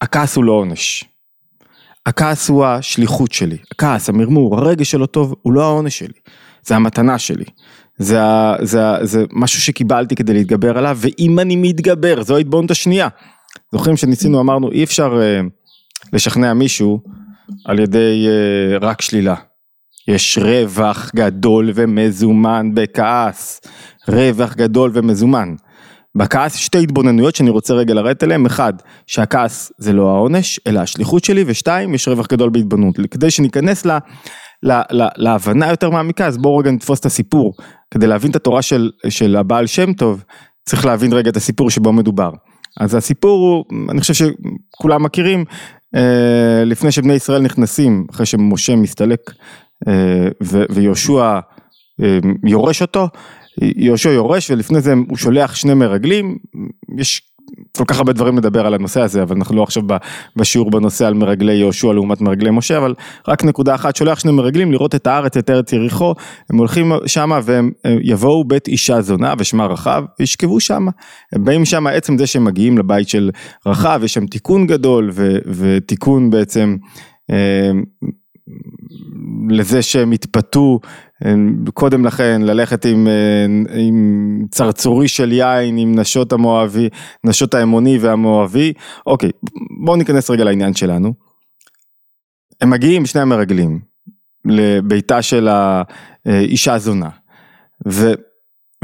הכעס 0.00 0.36
הוא 0.36 0.44
לא 0.44 0.52
עונש. 0.52 1.04
הכעס 2.06 2.48
הוא 2.48 2.64
השליחות 2.64 3.32
שלי, 3.32 3.56
הכעס, 3.72 4.08
המרמור, 4.08 4.58
הרגש 4.58 4.90
שלו 4.90 5.06
טוב, 5.06 5.34
הוא 5.42 5.52
לא 5.52 5.62
העונש 5.62 5.98
שלי, 5.98 6.18
זה 6.62 6.76
המתנה 6.76 7.18
שלי. 7.18 7.44
זה, 7.98 8.20
זה, 8.62 8.80
זה 9.02 9.24
משהו 9.32 9.60
שקיבלתי 9.60 10.14
כדי 10.14 10.32
להתגבר 10.32 10.78
עליו, 10.78 10.98
ואם 11.00 11.38
אני 11.38 11.56
מתגבר, 11.56 12.22
זו 12.22 12.36
ההתבוננות 12.36 12.70
השנייה. 12.70 13.08
זוכרים 13.72 13.96
שניסינו, 13.96 14.40
אמרנו, 14.40 14.72
אי 14.72 14.84
אפשר 14.84 15.18
uh, 15.18 15.46
לשכנע 16.12 16.54
מישהו 16.54 17.00
על 17.64 17.78
ידי 17.78 18.26
uh, 18.26 18.84
רק 18.84 19.02
שלילה. 19.02 19.34
יש 20.08 20.38
רווח 20.38 21.10
גדול 21.16 21.70
ומזומן 21.74 22.70
בכעס, 22.74 23.60
רווח 24.08 24.54
גדול 24.54 24.90
ומזומן. 24.94 25.54
בכעס 26.14 26.56
שתי 26.56 26.78
התבוננויות 26.78 27.36
שאני 27.36 27.50
רוצה 27.50 27.74
רגע 27.74 27.94
לרדת 27.94 28.22
אליהן, 28.22 28.46
אחד, 28.46 28.72
שהכעס 29.06 29.72
זה 29.78 29.92
לא 29.92 30.08
העונש, 30.08 30.60
אלא 30.66 30.80
השליחות 30.80 31.24
שלי, 31.24 31.44
ושתיים, 31.46 31.94
יש 31.94 32.08
רווח 32.08 32.26
גדול 32.26 32.50
בהתבוננות. 32.50 32.96
כדי 33.10 33.30
שניכנס 33.30 33.84
לה, 33.84 33.98
לה, 34.62 34.82
לה, 34.90 35.08
להבנה 35.16 35.70
יותר 35.70 35.90
מעמיקה, 35.90 36.26
אז 36.26 36.38
בואו 36.38 36.56
רגע 36.56 36.70
נתפוס 36.70 37.00
את 37.00 37.06
הסיפור. 37.06 37.54
כדי 37.90 38.06
להבין 38.06 38.30
את 38.30 38.36
התורה 38.36 38.62
של, 38.62 38.90
של 39.08 39.36
הבעל 39.36 39.66
שם 39.66 39.92
טוב, 39.92 40.24
צריך 40.64 40.86
להבין 40.86 41.12
רגע 41.12 41.30
את 41.30 41.36
הסיפור 41.36 41.70
שבו 41.70 41.92
מדובר. 41.92 42.30
אז 42.80 42.94
הסיפור 42.94 43.40
הוא, 43.40 43.64
אני 43.90 44.00
חושב 44.00 44.14
שכולם 44.14 45.02
מכירים, 45.02 45.44
אה, 45.94 46.64
לפני 46.66 46.92
שבני 46.92 47.12
ישראל 47.12 47.42
נכנסים, 47.42 48.06
אחרי 48.10 48.26
שמשה 48.26 48.76
מסתלק 48.76 49.20
ויהושע 50.70 51.40
אה, 52.02 52.18
יורש 52.44 52.82
אותו, 52.82 53.08
יהושע 53.62 54.10
יורש 54.10 54.50
ולפני 54.50 54.80
זה 54.80 54.94
הוא 55.08 55.16
שולח 55.16 55.54
שני 55.54 55.74
מרגלים, 55.74 56.36
יש 56.98 57.22
כל 57.76 57.84
כך 57.84 57.98
הרבה 57.98 58.12
דברים 58.12 58.38
לדבר 58.38 58.66
על 58.66 58.74
הנושא 58.74 59.00
הזה, 59.00 59.22
אבל 59.22 59.36
אנחנו 59.36 59.56
לא 59.56 59.62
עכשיו 59.62 59.82
בשיעור 60.36 60.70
בנושא 60.70 61.06
על 61.06 61.14
מרגלי 61.14 61.54
יהושע 61.54 61.92
לעומת 61.92 62.20
מרגלי 62.20 62.50
משה, 62.50 62.78
אבל 62.78 62.94
רק 63.28 63.44
נקודה 63.44 63.74
אחת, 63.74 63.96
שולח 63.96 64.18
שני 64.18 64.32
מרגלים 64.32 64.72
לראות 64.72 64.94
את 64.94 65.06
הארץ, 65.06 65.36
את 65.36 65.50
ארץ 65.50 65.72
יריחו, 65.72 66.14
הם 66.50 66.58
הולכים 66.58 66.92
שמה 67.06 67.40
והם 67.44 67.70
יבואו 68.02 68.44
בית 68.44 68.68
אישה 68.68 69.00
זונה 69.00 69.34
ושמה 69.38 69.66
רחב, 69.66 70.04
וישכבו 70.20 70.60
שמה. 70.60 70.90
הם 71.32 71.44
באים 71.44 71.64
שמה, 71.64 71.90
עצם 71.90 72.18
זה 72.18 72.26
שהם 72.26 72.44
מגיעים 72.44 72.78
לבית 72.78 73.08
של 73.08 73.30
רחב, 73.66 74.00
יש 74.04 74.14
שם 74.14 74.26
תיקון 74.26 74.66
גדול 74.66 75.10
ו, 75.12 75.38
ותיקון 75.46 76.30
בעצם 76.30 76.76
אה, 77.30 77.70
לזה 79.48 79.82
שהם 79.82 80.12
התפתו 80.12 80.80
קודם 81.74 82.04
לכן 82.04 82.42
ללכת 82.42 82.84
עם, 82.84 83.08
עם 83.74 84.44
צרצורי 84.50 85.08
של 85.08 85.32
יין 85.32 85.78
עם 85.78 85.98
נשות 85.98 86.32
המואבי, 86.32 86.88
נשות 87.24 87.54
האמוני 87.54 87.98
והמואבי, 87.98 88.72
אוקיי 89.06 89.30
בואו 89.84 89.96
ניכנס 89.96 90.30
רגע 90.30 90.44
לעניין 90.44 90.74
שלנו. 90.74 91.14
הם 92.60 92.70
מגיעים 92.70 93.06
שני 93.06 93.20
המרגלים 93.20 93.80
לביתה 94.44 95.22
של 95.22 95.48
האישה 95.48 96.74
הזונה. 96.74 97.08
ו... 97.88 98.12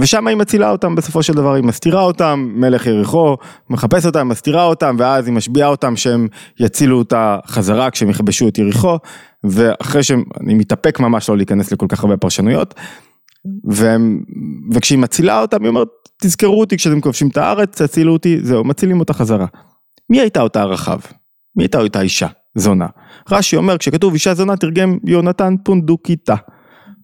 ושם 0.00 0.26
היא 0.26 0.36
מצילה 0.36 0.70
אותם 0.70 0.94
בסופו 0.94 1.22
של 1.22 1.32
דבר, 1.32 1.54
היא 1.54 1.64
מסתירה 1.64 2.02
אותם, 2.02 2.52
מלך 2.54 2.86
יריחו 2.86 3.36
מחפש 3.70 4.06
אותם, 4.06 4.28
מסתירה 4.28 4.64
אותם, 4.64 4.96
ואז 4.98 5.26
היא 5.26 5.34
משביעה 5.34 5.68
אותם 5.68 5.96
שהם 5.96 6.28
יצילו 6.60 6.98
אותה 6.98 7.38
חזרה 7.46 7.90
כשהם 7.90 8.10
יכבשו 8.10 8.48
את 8.48 8.58
יריחו, 8.58 8.98
ואחרי 9.44 10.02
שהם, 10.02 10.24
אני 10.40 10.54
מתאפק 10.54 11.00
ממש 11.00 11.28
לא 11.28 11.36
להיכנס 11.36 11.72
לכל 11.72 11.86
כך 11.88 12.04
הרבה 12.04 12.16
פרשנויות, 12.16 12.74
והם, 13.64 14.22
וכשהיא 14.72 14.98
מצילה 14.98 15.40
אותם, 15.40 15.62
היא 15.62 15.68
אומרת, 15.68 15.88
תזכרו 16.22 16.60
אותי 16.60 16.76
כשאתם 16.76 17.00
כובשים 17.00 17.28
את 17.28 17.36
הארץ, 17.36 17.82
תצילו 17.82 18.12
אותי, 18.12 18.40
זהו, 18.42 18.64
מצילים 18.64 19.00
אותה 19.00 19.12
חזרה. 19.12 19.46
מי 20.10 20.20
הייתה 20.20 20.40
אותה 20.40 20.64
רחב? 20.64 20.98
מי 21.56 21.62
הייתה 21.62 21.80
אותה 21.80 22.00
אישה? 22.00 22.26
זונה. 22.54 22.86
רש"י 23.30 23.56
אומר, 23.56 23.78
כשכתוב 23.78 24.12
אישה 24.12 24.34
זונה, 24.34 24.56
תרגם 24.56 24.98
יונתן 25.04 25.54
פונדוקיתה. 25.64 26.34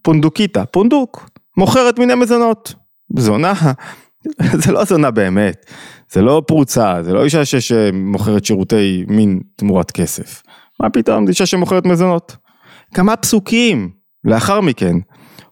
פונדוקיתה, 0.01 0.65
פונדוק, 0.65 1.29
מוכרת 1.57 1.99
מיני 1.99 2.15
מזונות. 2.15 2.86
זונה, 3.17 3.53
זה 4.63 4.71
לא 4.71 4.85
זונה 4.85 5.11
באמת, 5.11 5.65
זה 6.11 6.21
לא 6.21 6.41
פרוצה, 6.47 7.03
זה 7.03 7.13
לא 7.13 7.23
אישה 7.23 7.45
שמוכרת 7.45 8.45
שירותי 8.45 9.05
מין 9.07 9.39
תמורת 9.55 9.91
כסף. 9.91 10.43
מה 10.79 10.89
פתאום, 10.89 11.25
זה 11.25 11.29
אישה 11.29 11.45
שמוכרת 11.45 11.85
מזונות. 11.85 12.37
כמה 12.93 13.15
פסוקים 13.15 13.89
לאחר 14.23 14.61
מכן, 14.61 14.95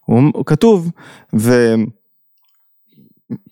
הוא 0.05 0.45
כתוב, 0.45 0.91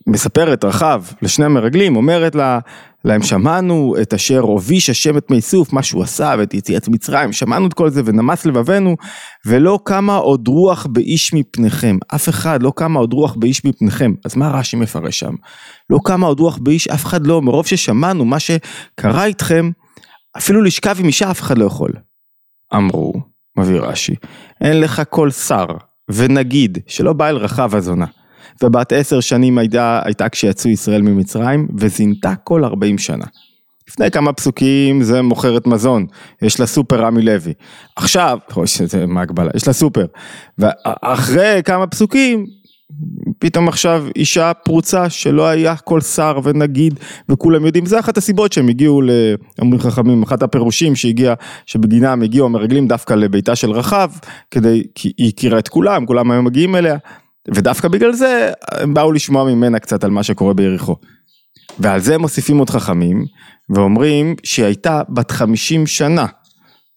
ומספרת 0.08 0.64
רחב 0.64 1.04
לשני 1.22 1.46
המרגלים, 1.46 1.96
אומרת 1.96 2.36
לה, 2.36 2.60
להם 3.06 3.24
שמענו 3.24 3.96
את 4.02 4.14
אשר 4.14 4.40
הוביש 4.40 4.90
השם 4.90 5.18
את 5.18 5.32
מי 5.32 5.42
סוף, 5.42 5.74
מה 5.74 5.84
שהוא 5.84 6.04
עשה 6.04 6.36
ואת 6.40 6.54
יציאת 6.54 6.88
מצרים, 6.88 7.34
שמענו 7.34 7.68
את 7.68 7.74
כל 7.74 7.90
זה 7.90 8.02
ונמס 8.06 8.46
לבבינו, 8.46 8.96
ולא 9.46 9.80
קמה 9.84 10.16
עוד 10.16 10.48
רוח 10.48 10.86
באיש 10.86 11.34
מפניכם, 11.34 11.98
אף 12.16 12.30
אחד 12.30 12.64
לא 12.64 12.74
קמה 12.76 13.00
עוד 13.00 13.14
רוח 13.14 13.36
באיש 13.36 13.66
מפניכם, 13.66 14.14
אז 14.26 14.36
מה 14.36 14.50
רש"י 14.50 14.78
מפרש 14.78 15.20
שם? 15.20 15.34
לא 15.90 16.00
קמה 16.04 16.28
עוד 16.28 16.40
רוח 16.40 16.58
באיש, 16.58 16.88
אף 16.88 17.06
אחד 17.06 17.28
לא, 17.28 17.42
מרוב 17.42 17.66
ששמענו 17.66 18.26
מה 18.26 18.38
שקרה 18.40 19.26
איתכם, 19.26 19.72
אפילו 20.38 20.62
לשכב 20.62 20.96
עם 21.00 21.06
אישה 21.06 21.32
אף 21.32 21.42
אחד 21.42 21.58
לא 21.58 21.66
יכול. 21.66 21.92
אמרו, 22.76 23.14
מביא 23.58 23.80
רש"י, 23.80 24.16
אין 24.62 24.80
לך 24.80 25.02
כל 25.10 25.32
שר 25.32 25.66
ונגיד 26.10 26.78
שלא 26.88 27.14
בא 27.14 27.30
אל 27.30 27.38
רחב 27.38 27.76
הזונה. 27.76 28.06
ובת 28.64 28.94
עשר 28.94 29.20
שנים 29.20 29.58
הייתה, 29.58 30.02
הייתה 30.06 30.30
כשיצאו 30.30 30.70
ישראל 30.70 31.02
ממצרים, 31.02 31.68
וזינתה 31.78 32.34
כל 32.44 32.66
ארבעים 32.66 32.98
שנה. 32.98 33.26
לפני 33.90 34.12
כמה 34.12 34.34
פסוקים 34.34 35.04
זה 35.04 35.22
מוכרת 35.22 35.68
מזון, 35.68 36.06
יש 36.42 36.60
לה 36.60 36.66
סופר 36.66 37.02
רמי 37.02 37.22
לוי. 37.22 37.54
עכשיו, 37.96 38.38
אוי, 38.56 38.68
שזה 38.68 39.06
מה 39.06 39.22
הגבלה, 39.22 39.52
יש 39.56 39.68
לה 39.68 39.74
סופר. 39.74 40.06
ואחרי 40.58 41.62
כמה 41.66 41.88
פסוקים, 41.88 42.46
פתאום 43.40 43.68
עכשיו 43.68 44.06
אישה 44.16 44.54
פרוצה 44.54 45.10
שלא 45.10 45.48
היה 45.48 45.76
כל 45.76 46.02
שר 46.02 46.40
ונגיד 46.44 47.00
וכולם 47.30 47.66
יודעים, 47.66 47.86
זה 47.86 48.00
אחת 48.00 48.18
הסיבות 48.18 48.54
שהם 48.54 48.68
הגיעו, 48.68 49.02
אומרים 49.62 49.82
חכמים, 49.82 50.24
אחת 50.24 50.44
הפירושים 50.44 50.96
שהגיע, 50.96 51.34
שבגינם 51.66 52.22
הגיעו 52.22 52.46
המרגלים 52.46 52.88
דווקא 52.88 53.14
לביתה 53.14 53.56
של 53.56 53.72
רחב, 53.72 54.12
כדי, 54.52 54.84
כי 54.96 55.14
היא 55.18 55.30
הכירה 55.30 55.60
את 55.60 55.68
כולם, 55.68 56.06
כולם 56.06 56.32
היו 56.32 56.44
מגיעים 56.44 56.76
אליה. 56.76 56.98
ודווקא 57.48 57.88
בגלל 57.88 58.14
זה 58.14 58.52
הם 58.72 58.94
באו 58.94 59.12
לשמוע 59.12 59.44
ממנה 59.44 59.80
קצת 59.80 60.04
על 60.04 60.12
מה 60.12 60.24
שקורה 60.24 60.54
ביריחו. 60.54 60.96
ועל 61.80 62.00
זה 62.00 62.18
מוסיפים 62.18 62.58
עוד 62.58 62.70
חכמים 62.70 63.26
ואומרים 63.70 64.36
שהיא 64.44 64.66
הייתה 64.66 65.02
בת 65.10 65.32
50 65.32 65.88
שנה 65.88 66.26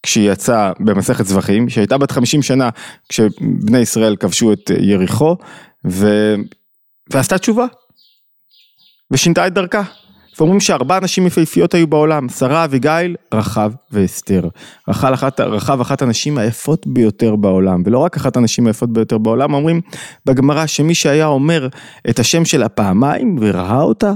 כשהיא 0.03 0.33
יצאה 0.33 0.73
במסכת 0.81 1.27
זבחים, 1.27 1.69
שהייתה 1.69 1.99
בת 1.99 2.11
50 2.11 2.43
שנה 2.43 2.69
כשבני 3.09 3.79
ישראל 3.79 4.17
כבשו 4.17 4.53
את 4.53 4.71
יריחו, 4.81 5.37
ו... 5.87 6.35
ועשתה 7.13 7.39
תשובה, 7.39 7.67
ושינתה 9.11 9.47
את 9.47 9.53
דרכה. 9.53 9.83
ואומרים 10.39 10.61
שארבע 10.61 11.01
נשים 11.01 11.27
יפהפיות 11.27 11.75
היו 11.75 11.87
בעולם, 11.87 12.29
שרה, 12.29 12.65
אביגיל, 12.65 13.17
רחב 13.35 13.73
ואסתר. 13.93 14.49
רחב 14.89 15.13
אחת, 15.13 15.41
רחב 15.41 15.81
אחת 15.81 16.03
הנשים 16.03 16.39
היפות 16.39 16.87
ביותר 16.87 17.37
בעולם, 17.37 17.83
ולא 17.87 17.99
רק 17.99 18.17
אחת 18.17 18.37
הנשים 18.37 18.67
היפות 18.67 18.93
ביותר 18.93 19.19
בעולם, 19.19 19.55
אומרים 19.55 19.81
בגמרא 20.27 20.67
שמי 20.67 20.95
שהיה 20.95 21.27
אומר 21.27 21.69
את 22.11 22.19
השם 22.19 22.45
שלה 22.45 22.69
פעמיים 22.69 23.37
וראה 23.41 23.81
אותה, 23.81 24.13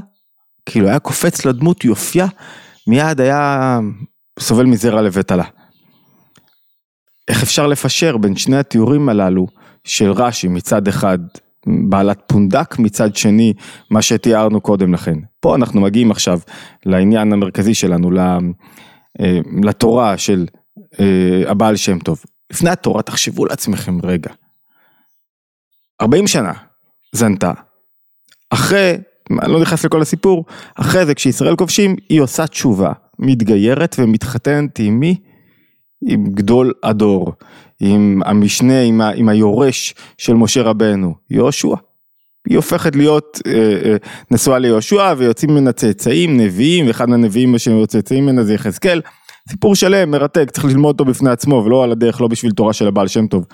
כאילו 0.66 0.88
היה 0.88 0.98
קופץ 0.98 1.44
לדמות 1.44 1.84
יופייה, 1.84 2.26
מיד 2.86 3.20
היה 3.20 3.78
סובל 4.40 4.64
מזרע 4.64 5.02
לבטלה. 5.02 5.44
איך 7.28 7.42
אפשר 7.42 7.66
לפשר 7.66 8.16
בין 8.16 8.36
שני 8.36 8.56
התיאורים 8.56 9.08
הללו 9.08 9.46
של 9.84 10.10
רש"י 10.10 10.48
מצד 10.48 10.88
אחד 10.88 11.18
בעלת 11.66 12.22
פונדק 12.26 12.78
מצד 12.78 13.16
שני 13.16 13.52
מה 13.90 14.02
שתיארנו 14.02 14.60
קודם 14.60 14.94
לכן. 14.94 15.18
פה 15.40 15.56
אנחנו 15.56 15.80
מגיעים 15.80 16.10
עכשיו 16.10 16.40
לעניין 16.86 17.32
המרכזי 17.32 17.74
שלנו, 17.74 18.10
אה, 19.20 19.38
לתורה 19.62 20.18
של 20.18 20.46
אה, 21.00 21.50
הבעל 21.50 21.76
שם 21.76 21.98
טוב. 21.98 22.22
לפני 22.52 22.70
התורה 22.70 23.02
תחשבו 23.02 23.46
לעצמכם 23.46 23.98
רגע. 24.02 24.30
40 26.00 26.26
שנה 26.26 26.52
זנתה. 27.12 27.52
אחרי, 28.50 28.96
אני 29.42 29.52
לא 29.52 29.60
נכנס 29.60 29.84
לכל 29.84 30.02
הסיפור, 30.02 30.44
אחרי 30.74 31.06
זה 31.06 31.14
כשישראל 31.14 31.56
כובשים 31.56 31.96
היא 32.08 32.20
עושה 32.20 32.46
תשובה, 32.46 32.92
מתגיירת 33.18 33.96
ומתחתנת 33.98 34.78
עם 34.78 35.00
מי? 35.00 35.16
עם 36.08 36.32
גדול 36.32 36.72
הדור, 36.82 37.32
עם 37.80 38.22
המשנה, 38.24 38.80
עם, 38.80 39.00
ה, 39.00 39.10
עם 39.10 39.28
היורש 39.28 39.94
של 40.18 40.34
משה 40.34 40.62
רבנו, 40.62 41.14
יהושע. 41.30 41.74
היא 42.48 42.56
הופכת 42.56 42.96
להיות 42.96 43.40
אה, 43.46 43.52
אה, 43.52 43.96
נשואה 44.30 44.58
ליהושע 44.58 45.14
ויוצאים 45.16 45.50
ממנה 45.50 45.72
צאצאים, 45.72 46.40
נביאים, 46.40 46.86
ואחד 46.86 47.08
מהנביאים 47.08 47.58
שיוצאים 47.58 48.24
ממנה 48.24 48.44
זה 48.44 48.54
יחזקאל. 48.54 49.00
סיפור 49.48 49.74
שלם, 49.74 50.10
מרתק, 50.10 50.50
צריך 50.50 50.64
ללמוד 50.64 51.00
אותו 51.00 51.04
בפני 51.04 51.30
עצמו 51.30 51.62
ולא 51.66 51.84
על 51.84 51.92
הדרך, 51.92 52.20
לא 52.20 52.28
בשביל 52.28 52.52
תורה 52.52 52.72
של 52.72 52.86
הבעל 52.86 53.08
שם 53.08 53.26
טוב. 53.26 53.46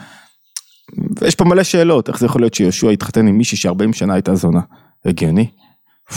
ויש 1.21 1.35
פה 1.35 1.45
מלא 1.45 1.63
שאלות, 1.63 2.09
איך 2.09 2.19
זה 2.19 2.27
יכול 2.27 2.43
להיות 2.43 2.55
שיהושע 2.55 2.91
התחתן 2.91 3.27
עם 3.27 3.39
מישהי 3.39 3.59
ש-40 3.59 3.93
שנה 3.93 4.15
הייתה 4.15 4.35
זונה? 4.35 4.61
הגיוני? 5.05 5.47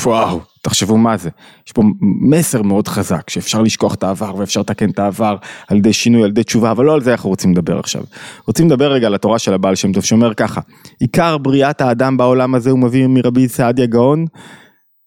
וואו, 0.04 0.42
תחשבו 0.62 0.98
מה 0.98 1.18
זה. 1.18 1.30
יש 1.68 1.72
פה 1.72 1.84
מסר 2.22 2.62
מאוד 2.62 2.88
חזק, 2.88 3.30
שאפשר 3.30 3.62
לשכוח 3.62 3.94
את 3.94 4.04
העבר 4.04 4.36
ואפשר 4.36 4.60
לתקן 4.60 4.90
את 4.90 5.00
העבר 5.00 5.36
על 5.68 5.78
ידי 5.78 5.94
שינוי, 5.94 6.24
על 6.24 6.30
ידי 6.30 6.44
תשובה, 6.44 6.72
אבל 6.72 6.86
לא 6.86 6.94
על 6.94 7.02
זה 7.02 7.12
אנחנו 7.12 7.30
רוצים 7.30 7.52
לדבר 7.52 7.80
עכשיו. 7.80 8.04
רוצים 8.48 8.68
לדבר 8.68 8.92
רגע 8.92 9.08
על 9.08 9.16
התורה 9.16 9.40
של 9.40 9.54
הבעל 9.54 9.76
שם 9.76 9.94
טוב, 9.94 10.04
שאומר 10.04 10.34
ככה, 10.34 10.62
עיקר 11.00 11.38
בריאת 11.38 11.82
האדם 11.82 12.18
בעולם 12.18 12.56
הזה 12.56 12.70
הוא 12.70 12.80
מביא 12.80 13.08
מרבי 13.08 13.48
סעדיה 13.48 13.86
גאון, 13.86 14.26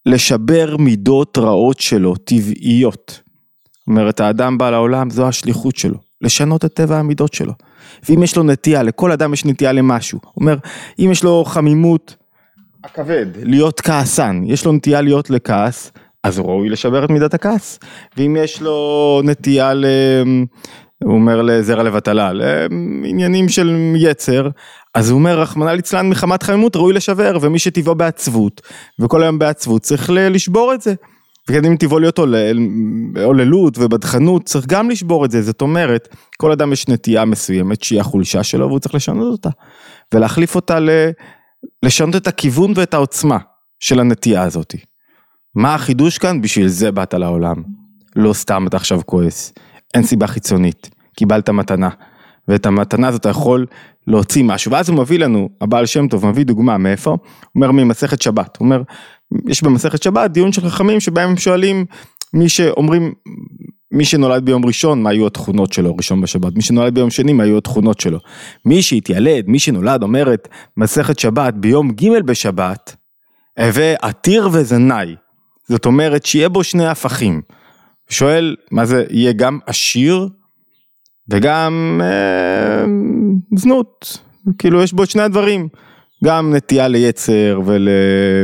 לשבר 0.06 0.76
מידות 0.76 1.38
רעות 1.38 1.80
שלו, 1.80 2.16
טבעיות. 2.16 3.20
אומרת, 3.86 4.20
האדם 4.20 4.58
בא 4.58 4.70
לעולם, 4.70 5.10
זו 5.10 5.28
השליחות 5.28 5.76
שלו, 5.76 5.98
לשנות 6.20 6.64
את 6.64 6.74
טבע 6.74 6.98
המידות 6.98 7.34
שלו. 7.34 7.52
ואם 8.08 8.22
יש 8.22 8.36
לו 8.36 8.42
נטייה, 8.42 8.82
לכל 8.82 9.12
אדם 9.12 9.32
יש 9.32 9.44
נטייה 9.44 9.72
למשהו. 9.72 10.20
אומר, 10.36 10.56
אם 10.98 11.08
יש 11.12 11.24
לו 11.24 11.44
חמימות, 11.44 12.16
הכבד, 12.84 13.26
להיות 13.42 13.80
כעסן, 13.80 14.42
יש 14.46 14.64
לו 14.64 14.72
נטייה 14.72 15.00
להיות 15.00 15.30
לכעס, 15.30 15.92
אז 16.24 16.38
הוא 16.38 16.46
ראוי 16.46 16.68
לשבר 16.68 17.04
את 17.04 17.10
מידת 17.10 17.34
הכעס. 17.34 17.78
ואם 18.16 18.36
יש 18.40 18.62
לו 18.62 19.20
נטייה 19.24 19.74
ל... 19.74 19.84
הוא 21.04 21.14
אומר 21.14 21.42
לזרע 21.42 21.82
לבטלה, 21.82 22.32
לעניינים 22.32 23.48
של 23.48 23.94
יצר, 23.96 24.48
אז 24.94 25.10
הוא 25.10 25.18
אומר, 25.18 25.40
רחמנא 25.40 25.70
ליצלן 25.70 26.08
מחמת 26.08 26.42
חמימות 26.42 26.76
ראוי 26.76 26.92
לשבר, 26.92 27.38
ומי 27.40 27.58
שטבעו 27.58 27.94
בעצבות, 27.94 28.60
וכל 28.98 29.22
היום 29.22 29.38
בעצבות, 29.38 29.82
צריך 29.82 30.10
לשבור 30.14 30.74
את 30.74 30.80
זה. 30.80 30.94
אם 31.50 31.76
טבעו 31.76 31.98
להיות 31.98 32.18
עוללות 33.24 33.78
ובדחנות, 33.78 34.44
צריך 34.44 34.66
גם 34.66 34.90
לשבור 34.90 35.24
את 35.24 35.30
זה. 35.30 35.42
זאת 35.42 35.60
אומרת, 35.60 36.08
כל 36.36 36.52
אדם 36.52 36.72
יש 36.72 36.88
נטייה 36.88 37.24
מסוימת 37.24 37.82
שהיא 37.82 38.00
החולשה 38.00 38.42
שלו, 38.42 38.68
והוא 38.68 38.78
צריך 38.78 38.94
לשנות 38.94 39.32
אותה. 39.32 39.48
ולהחליף 40.14 40.54
אותה 40.54 40.80
ל... 40.80 40.90
לשנות 41.82 42.16
את 42.16 42.26
הכיוון 42.26 42.72
ואת 42.76 42.94
העוצמה 42.94 43.38
של 43.80 44.00
הנטייה 44.00 44.42
הזאתי. 44.42 44.78
מה 45.54 45.74
החידוש 45.74 46.18
כאן? 46.18 46.42
בשביל 46.42 46.68
זה 46.68 46.92
באת 46.92 47.14
לעולם. 47.14 47.62
לא 48.16 48.32
סתם 48.32 48.66
אתה 48.66 48.76
עכשיו 48.76 49.00
כועס. 49.06 49.52
אין 49.94 50.02
סיבה 50.02 50.26
חיצונית. 50.26 50.90
קיבלת 51.16 51.50
מתנה. 51.50 51.88
ואת 52.48 52.66
המתנה 52.66 53.08
הזאת 53.08 53.20
אתה 53.20 53.28
יכול 53.28 53.66
להוציא 54.06 54.44
משהו. 54.44 54.72
ואז 54.72 54.88
הוא 54.88 54.98
מביא 54.98 55.18
לנו, 55.18 55.48
הבעל 55.60 55.86
שם 55.86 56.08
טוב 56.08 56.26
מביא 56.26 56.44
דוגמה 56.44 56.78
מאיפה? 56.78 57.10
הוא 57.10 57.18
אומר 57.54 57.72
ממסכת 57.72 58.22
שבת. 58.22 58.56
הוא 58.56 58.64
אומר, 58.64 58.82
יש 59.48 59.62
במסכת 59.62 60.02
שבת 60.02 60.30
דיון 60.30 60.52
של 60.52 60.68
חכמים 60.68 61.00
שבהם 61.00 61.30
הם 61.30 61.36
שואלים 61.36 61.84
מי 62.34 62.48
שאומרים 62.48 63.12
מי 63.92 64.04
שנולד 64.04 64.44
ביום 64.44 64.66
ראשון, 64.66 65.02
מה 65.02 65.10
היו 65.10 65.26
התכונות 65.26 65.72
שלו, 65.72 65.96
ראשון 65.96 66.20
בשבת, 66.20 66.54
מי 66.54 66.62
שנולד 66.62 66.94
ביום 66.94 67.10
שני, 67.10 67.32
מה 67.32 67.42
היו 67.42 67.58
התכונות 67.58 68.00
שלו. 68.00 68.18
מי 68.64 68.82
שהתיילד, 68.82 69.44
מי 69.48 69.58
שנולד, 69.58 70.02
אומרת 70.02 70.48
מסכת 70.76 71.18
שבת 71.18 71.54
ביום 71.54 71.92
ג' 71.92 72.20
בשבת, 72.20 72.96
הווה 73.58 73.94
עתיר 74.02 74.48
וזנאי. 74.52 75.14
זאת 75.68 75.86
אומרת 75.86 76.26
שיהיה 76.26 76.48
בו 76.48 76.64
שני 76.64 76.86
הפכים. 76.86 77.42
שואל, 78.08 78.56
מה 78.70 78.84
זה, 78.84 79.04
יהיה 79.10 79.32
גם 79.32 79.58
עשיר 79.66 80.28
וגם 81.28 82.00
אה, 82.04 82.84
זנות. 83.56 84.18
כאילו 84.58 84.82
יש 84.82 84.92
בו 84.92 85.06
שני 85.06 85.22
הדברים. 85.22 85.68
גם 86.24 86.54
נטייה 86.54 86.88
ליצר 86.88 87.60
ול, 87.64 87.88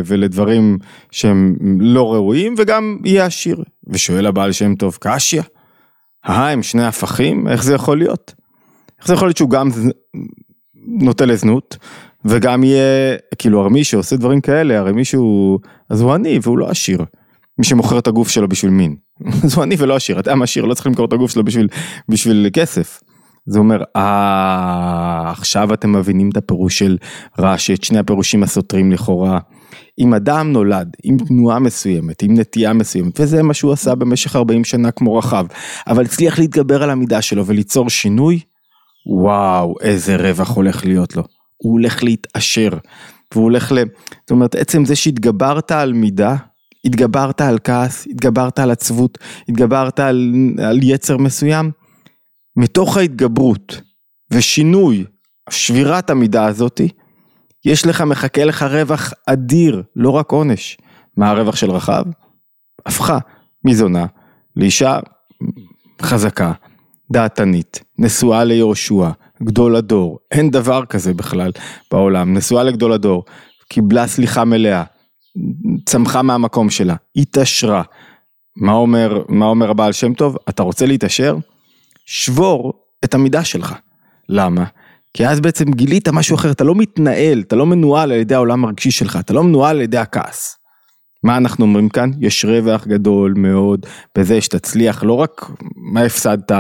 ולדברים 0.05 0.79
שהם 1.11 1.57
לא 1.81 2.15
ראויים 2.15 2.55
וגם 2.59 2.99
יהיה 3.05 3.27
עשיר. 3.27 3.63
ושואל 3.87 4.27
הבעל 4.27 4.53
שם 4.53 4.75
טוב, 4.75 4.99
קשיא, 5.01 5.43
אה, 6.29 6.51
הם 6.51 6.63
שני 6.63 6.87
הפכים? 6.87 7.49
איך 7.49 7.65
זה 7.65 7.75
יכול 7.75 7.99
להיות? 7.99 8.35
איך 8.99 9.07
זה 9.07 9.15
יכול 9.15 9.29
להיות 9.29 9.37
שהוא 9.37 9.51
גם 9.51 9.69
נוטה 10.75 11.27
לזנות 11.27 11.77
וגם 12.25 12.65
יהיה, 12.65 13.17
כאילו 13.39 13.61
הרי 13.61 13.71
מי 13.71 13.85
שעושה 13.85 14.17
דברים 14.17 14.41
כאלה, 14.41 14.79
הרי 14.79 14.93
מישהו, 14.93 15.59
אז 15.91 16.01
הוא 16.01 16.13
עני 16.13 16.39
והוא 16.43 16.59
לא 16.59 16.69
עשיר. 16.69 17.05
מי 17.59 17.65
שמוכר 17.65 17.99
את 17.99 18.07
הגוף 18.07 18.29
שלו 18.29 18.49
בשביל 18.49 18.71
מין. 18.71 18.97
אז 19.45 19.55
הוא 19.55 19.63
עני 19.63 19.77
ולא 19.79 19.97
עשיר, 19.97 20.21
אתה 20.21 20.35
עשיר, 20.43 20.65
לא 20.65 20.75
צריך 20.75 20.87
למכור 20.87 21.05
את 21.05 21.13
הגוף 21.13 21.31
שלו 21.31 21.45
בשביל, 21.45 21.69
בשביל 22.09 22.51
כסף. 22.53 23.01
זה 23.49 23.59
אומר, 23.59 23.83
אה, 23.97 25.31
עכשיו 25.31 25.75
אתם 25.75 25.93
מבינים 25.93 26.31
את 26.31 26.37
הפירוש 26.37 26.79
של 26.79 26.97
רש"י, 27.39 27.75
את 27.75 27.85
שני 27.85 27.99
הפירושים 27.99 28.43
הסותרים 28.43 28.93
לכאורה. 28.93 29.39
אם 29.99 30.15
אדם 30.15 30.53
נולד 30.53 30.97
עם 31.05 31.17
תנועה 31.19 31.59
מסוימת, 31.59 32.23
עם 32.23 32.39
נטייה 32.39 32.73
מסוימת, 32.73 33.21
וזה 33.21 33.43
מה 33.43 33.55
שהוא 33.55 33.73
עשה 33.73 33.95
במשך 33.95 34.37
40 34.37 34.65
שנה 34.65 34.91
כמו 34.91 35.17
רחב, 35.17 35.47
אבל 35.87 36.05
הצליח 36.05 36.39
להתגבר 36.39 36.83
על 36.83 36.91
המידה 36.91 37.23
שלו 37.23 37.47
וליצור 37.47 37.91
שינוי, 37.91 38.41
וואו, 39.07 39.75
איזה 39.81 40.17
רווח 40.17 40.57
הולך 40.57 40.85
להיות 40.85 41.17
לו. 41.17 41.23
הוא 41.57 41.73
הולך 41.73 42.05
להתעשר, 42.05 42.71
והוא 43.33 43.45
הולך 43.45 43.73
ל... 43.73 43.79
זאת 44.21 44.31
אומרת, 44.31 44.55
עצם 44.55 44.85
זה 44.85 44.97
שהתגברת 44.97 45.73
על 45.73 45.93
מידה, 45.93 46.37
התגברת 46.85 47.41
על 47.41 47.59
כעס, 47.65 48.07
התגברת 48.11 48.59
על 48.59 48.71
עצבות, 48.71 49.19
התגברת 49.49 50.01
על, 50.01 50.33
על 50.63 50.79
יצר 50.83 51.17
מסוים, 51.17 51.71
מתוך 52.59 52.97
ההתגברות 52.97 53.81
ושינוי, 54.31 55.05
שבירת 55.51 56.11
המידה 56.11 56.47
הזאתי, 56.47 56.89
יש 57.65 57.87
לך, 57.87 58.01
מחכה 58.01 58.45
לך 58.45 58.63
רווח 58.63 59.13
אדיר, 59.27 59.83
לא 59.97 60.11
רק 60.11 60.33
עונש. 60.33 60.79
מה 61.17 61.31
הרווח 61.31 61.57
של 61.57 61.71
רחב? 61.71 62.05
הפכה 62.87 63.19
מזונה 63.65 64.07
לאישה 64.57 64.99
חזקה, 66.03 66.53
דעתנית, 67.13 67.83
נשואה 67.99 68.45
ליהושע, 68.45 69.11
גדול 69.43 69.77
הדור, 69.77 70.19
אין 70.31 70.51
דבר 70.51 70.85
כזה 70.85 71.15
בכלל 71.15 71.53
בעולם, 71.91 72.37
נשואה 72.37 72.63
לגדול 72.63 72.93
הדור, 72.93 73.25
קיבלה 73.69 74.07
סליחה 74.07 74.45
מלאה, 74.45 74.85
צמחה 75.87 76.23
מהמקום 76.23 76.71
שלה, 76.71 76.95
התעשרה. 77.17 77.83
מה 78.57 78.73
אומר, 78.73 79.23
מה 79.29 79.47
אומר 79.47 79.71
הבעל 79.71 79.93
שם 79.93 80.15
טוב? 80.15 80.37
אתה 80.49 80.63
רוצה 80.63 80.87
להתעשר? 80.87 81.37
שבור 82.11 82.73
את 83.05 83.15
המידה 83.15 83.45
שלך. 83.45 83.75
למה? 84.29 84.65
כי 85.15 85.27
אז 85.27 85.41
בעצם 85.41 85.73
גילית 85.73 86.09
משהו 86.09 86.37
אחר, 86.37 86.51
אתה 86.51 86.65
לא 86.65 86.75
מתנהל, 86.75 87.41
אתה 87.41 87.57
לא 87.57 87.67
מנוהל 87.67 88.13
על 88.13 88.19
ידי 88.19 88.35
העולם 88.35 88.65
הרגשי 88.65 88.91
שלך, 88.91 89.17
אתה 89.21 89.33
לא 89.33 89.45
מנוהל 89.45 89.77
על 89.77 89.83
ידי 89.83 89.99
הכעס. 89.99 90.57
מה 91.25 91.37
אנחנו 91.37 91.65
אומרים 91.65 91.89
כאן? 91.89 92.11
יש 92.21 92.45
רווח 92.45 92.87
גדול 92.87 93.35
מאוד 93.37 93.87
בזה 94.19 94.41
שתצליח, 94.41 95.05
לא 95.05 95.13
רק 95.13 95.51
מה 95.77 96.03
הפסדת, 96.03 96.53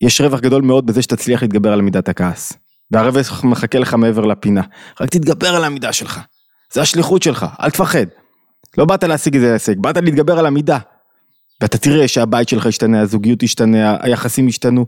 יש 0.00 0.20
רווח 0.20 0.40
גדול 0.40 0.62
מאוד 0.62 0.86
בזה 0.86 1.02
שתצליח 1.02 1.42
להתגבר 1.42 1.72
על 1.72 1.82
מידת 1.82 2.08
הכעס. 2.08 2.52
והרווח 2.90 3.44
מחכה 3.44 3.78
לך 3.78 3.94
מעבר 3.94 4.26
לפינה, 4.26 4.62
רק 5.00 5.10
תתגבר 5.10 5.56
על 5.56 5.64
המידה 5.64 5.92
שלך. 5.92 6.20
זה 6.72 6.80
השליחות 6.80 7.22
שלך, 7.22 7.46
אל 7.60 7.70
תפחד. 7.70 8.06
לא 8.78 8.84
באת 8.84 9.04
להשיג 9.04 9.34
איזה 9.34 9.52
הישג, 9.52 9.78
באת 9.78 9.96
להתגבר 9.96 10.38
על 10.38 10.46
המידה. 10.46 10.78
ואתה 11.60 11.78
תראה 11.78 12.08
שהבית 12.08 12.48
שלך 12.48 12.66
ישתנה, 12.66 13.00
הזוגיות 13.00 13.38
תשתנה, 13.38 13.96
היחסים 14.00 14.48
ישתנו, 14.48 14.86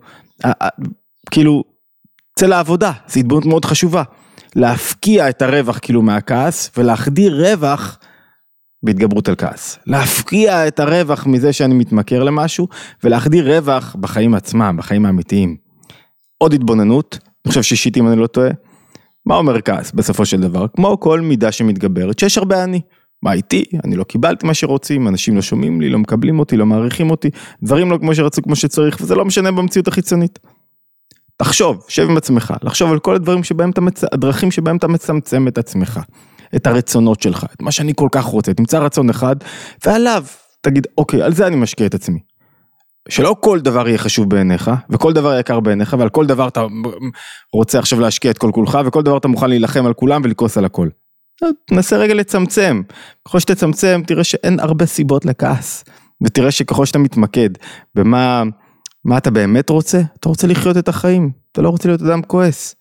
כאילו, 1.30 1.64
צא 2.38 2.46
לעבודה, 2.46 2.92
זו 3.08 3.20
התבוננות 3.20 3.46
מאוד 3.46 3.64
חשובה. 3.64 4.02
להפקיע 4.56 5.28
את 5.28 5.42
הרווח 5.42 5.78
כאילו 5.82 6.02
מהכעס 6.02 6.70
ולהחדיר 6.76 7.46
רווח 7.46 7.98
בהתגברות 8.82 9.28
על 9.28 9.34
כעס. 9.34 9.78
להפקיע 9.86 10.68
את 10.68 10.80
הרווח 10.80 11.26
מזה 11.26 11.52
שאני 11.52 11.74
מתמכר 11.74 12.22
למשהו 12.22 12.68
ולהחדיר 13.04 13.56
רווח 13.56 13.96
בחיים 14.00 14.34
עצמם, 14.34 14.76
בחיים 14.78 15.06
האמיתיים. 15.06 15.56
עוד 16.38 16.52
התבוננות, 16.52 17.18
אני 17.22 17.48
חושב 17.48 17.62
שישית 17.62 17.96
אם 17.96 18.08
אני 18.08 18.16
לא 18.16 18.26
טועה. 18.26 18.50
מה 19.26 19.36
אומר 19.36 19.60
כעס 19.60 19.92
בסופו 19.92 20.26
של 20.26 20.40
דבר? 20.40 20.66
כמו 20.76 21.00
כל 21.00 21.20
מידה 21.20 21.52
שמתגברת, 21.52 22.18
שיש 22.18 22.38
הרבה 22.38 22.64
אני. 22.64 22.80
מה 23.22 23.32
איתי? 23.32 23.64
אני 23.84 23.96
לא 23.96 24.04
קיבלתי 24.04 24.46
מה 24.46 24.54
שרוצים, 24.54 25.08
אנשים 25.08 25.36
לא 25.36 25.42
שומעים 25.42 25.80
לי, 25.80 25.88
לא 25.88 25.98
מקבלים 25.98 26.38
אותי, 26.38 26.56
לא 26.56 26.66
מעריכים 26.66 27.10
אותי, 27.10 27.30
דברים 27.62 27.90
לא 27.90 27.98
כמו 27.98 28.14
שרצו 28.14 28.42
כמו 28.42 28.56
שצריך, 28.56 28.96
וזה 29.00 29.14
לא 29.14 29.24
משנה 29.24 29.52
במציאות 29.52 29.88
החיצונית. 29.88 30.38
תחשוב, 31.36 31.84
שב 31.88 32.10
עם 32.10 32.16
עצמך, 32.16 32.54
לחשוב 32.62 32.92
על 32.92 32.98
כל 32.98 33.14
הדברים 33.14 33.44
שבהם 33.44 33.70
אתה, 33.70 33.80
מצ... 33.80 34.04
הדרכים 34.04 34.50
שבהם 34.50 34.76
אתה 34.76 34.88
מצמצם 34.88 35.48
את 35.48 35.58
עצמך, 35.58 36.00
את 36.56 36.66
הרצונות 36.66 37.22
שלך, 37.22 37.46
את 37.54 37.62
מה 37.62 37.72
שאני 37.72 37.92
כל 37.96 38.08
כך 38.12 38.24
רוצה, 38.24 38.54
תמצא 38.54 38.78
רצון 38.78 39.10
אחד, 39.10 39.36
ועליו 39.86 40.24
תגיד, 40.60 40.86
אוקיי, 40.98 41.22
על 41.22 41.32
זה 41.32 41.46
אני 41.46 41.56
משקיע 41.56 41.86
את 41.86 41.94
עצמי. 41.94 42.18
שלא 43.08 43.36
כל 43.40 43.60
דבר 43.60 43.88
יהיה 43.88 43.98
חשוב 43.98 44.28
בעיניך, 44.30 44.70
וכל 44.90 45.12
דבר 45.12 45.38
יקר 45.38 45.60
בעיניך, 45.60 45.96
ועל 45.98 46.08
כל 46.08 46.26
דבר 46.26 46.48
אתה 46.48 46.66
רוצה 47.52 47.78
עכשיו 47.78 48.00
להשקיע 48.00 48.30
את 48.30 48.38
כל 48.38 48.50
כולך, 48.54 48.78
וכל 48.84 49.02
דבר 49.02 49.16
אתה 49.16 49.28
מוכן 49.28 49.48
להילחם 49.48 49.86
על 49.86 49.94
כולם 49.94 50.22
ולכעוס 50.24 50.58
על 50.58 50.64
הכל. 50.64 50.88
תנסה 51.66 51.96
רגע 51.96 52.14
לצמצם, 52.14 52.82
ככל 53.28 53.40
שתצמצם 53.40 54.02
תראה 54.06 54.24
שאין 54.24 54.60
הרבה 54.60 54.86
סיבות 54.86 55.24
לכעס, 55.24 55.84
ותראה 56.22 56.50
שככל 56.50 56.86
שאתה 56.86 56.98
מתמקד 56.98 57.50
במה 57.94 58.42
מה 59.04 59.18
אתה 59.18 59.30
באמת 59.30 59.70
רוצה? 59.70 60.00
אתה 60.20 60.28
רוצה 60.28 60.46
לחיות 60.46 60.76
את 60.76 60.88
החיים, 60.88 61.30
אתה 61.52 61.62
לא 61.62 61.68
רוצה 61.68 61.88
להיות 61.88 62.02
אדם 62.02 62.22
כועס. 62.22 62.74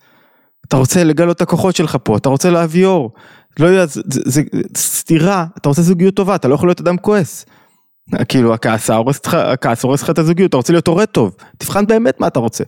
אתה 0.68 0.78
רוצה 0.78 1.04
לגלות 1.04 1.38
את 1.38 1.42
הכוחות 1.42 1.76
שלך 1.76 1.98
פה, 2.04 2.18
אתה 2.18 2.30
רוצה 2.30 2.50
להביא 2.50 2.86
אור. 2.86 3.12
לא 3.60 3.68
יודע, 3.68 3.86
זה, 3.86 4.02
זה, 4.06 4.22
זה 4.26 4.42
סתירה, 4.78 5.46
אתה 5.58 5.70
רוצה 5.70 5.82
זוגיות 5.82 6.16
טובה, 6.16 6.36
אתה 6.36 6.48
לא 6.48 6.56
יכול 6.56 6.70
להיות 6.70 6.82
אדם 6.82 6.98
כועס. 6.98 7.46
כאילו 8.28 8.54
הכעס 8.54 8.90
הורס 9.84 10.02
לך 10.04 10.10
את 10.10 10.20
הזוגיות, 10.20 10.50
אתה 10.50 10.58
רוצה 10.58 10.74
להיות 10.74 10.88
הורה 10.88 11.06
טוב, 11.06 11.36
תבחן 11.58 11.88
באמת 11.88 12.20
מה 12.20 12.28
אתה 12.28 12.40
רוצה. 12.40 12.64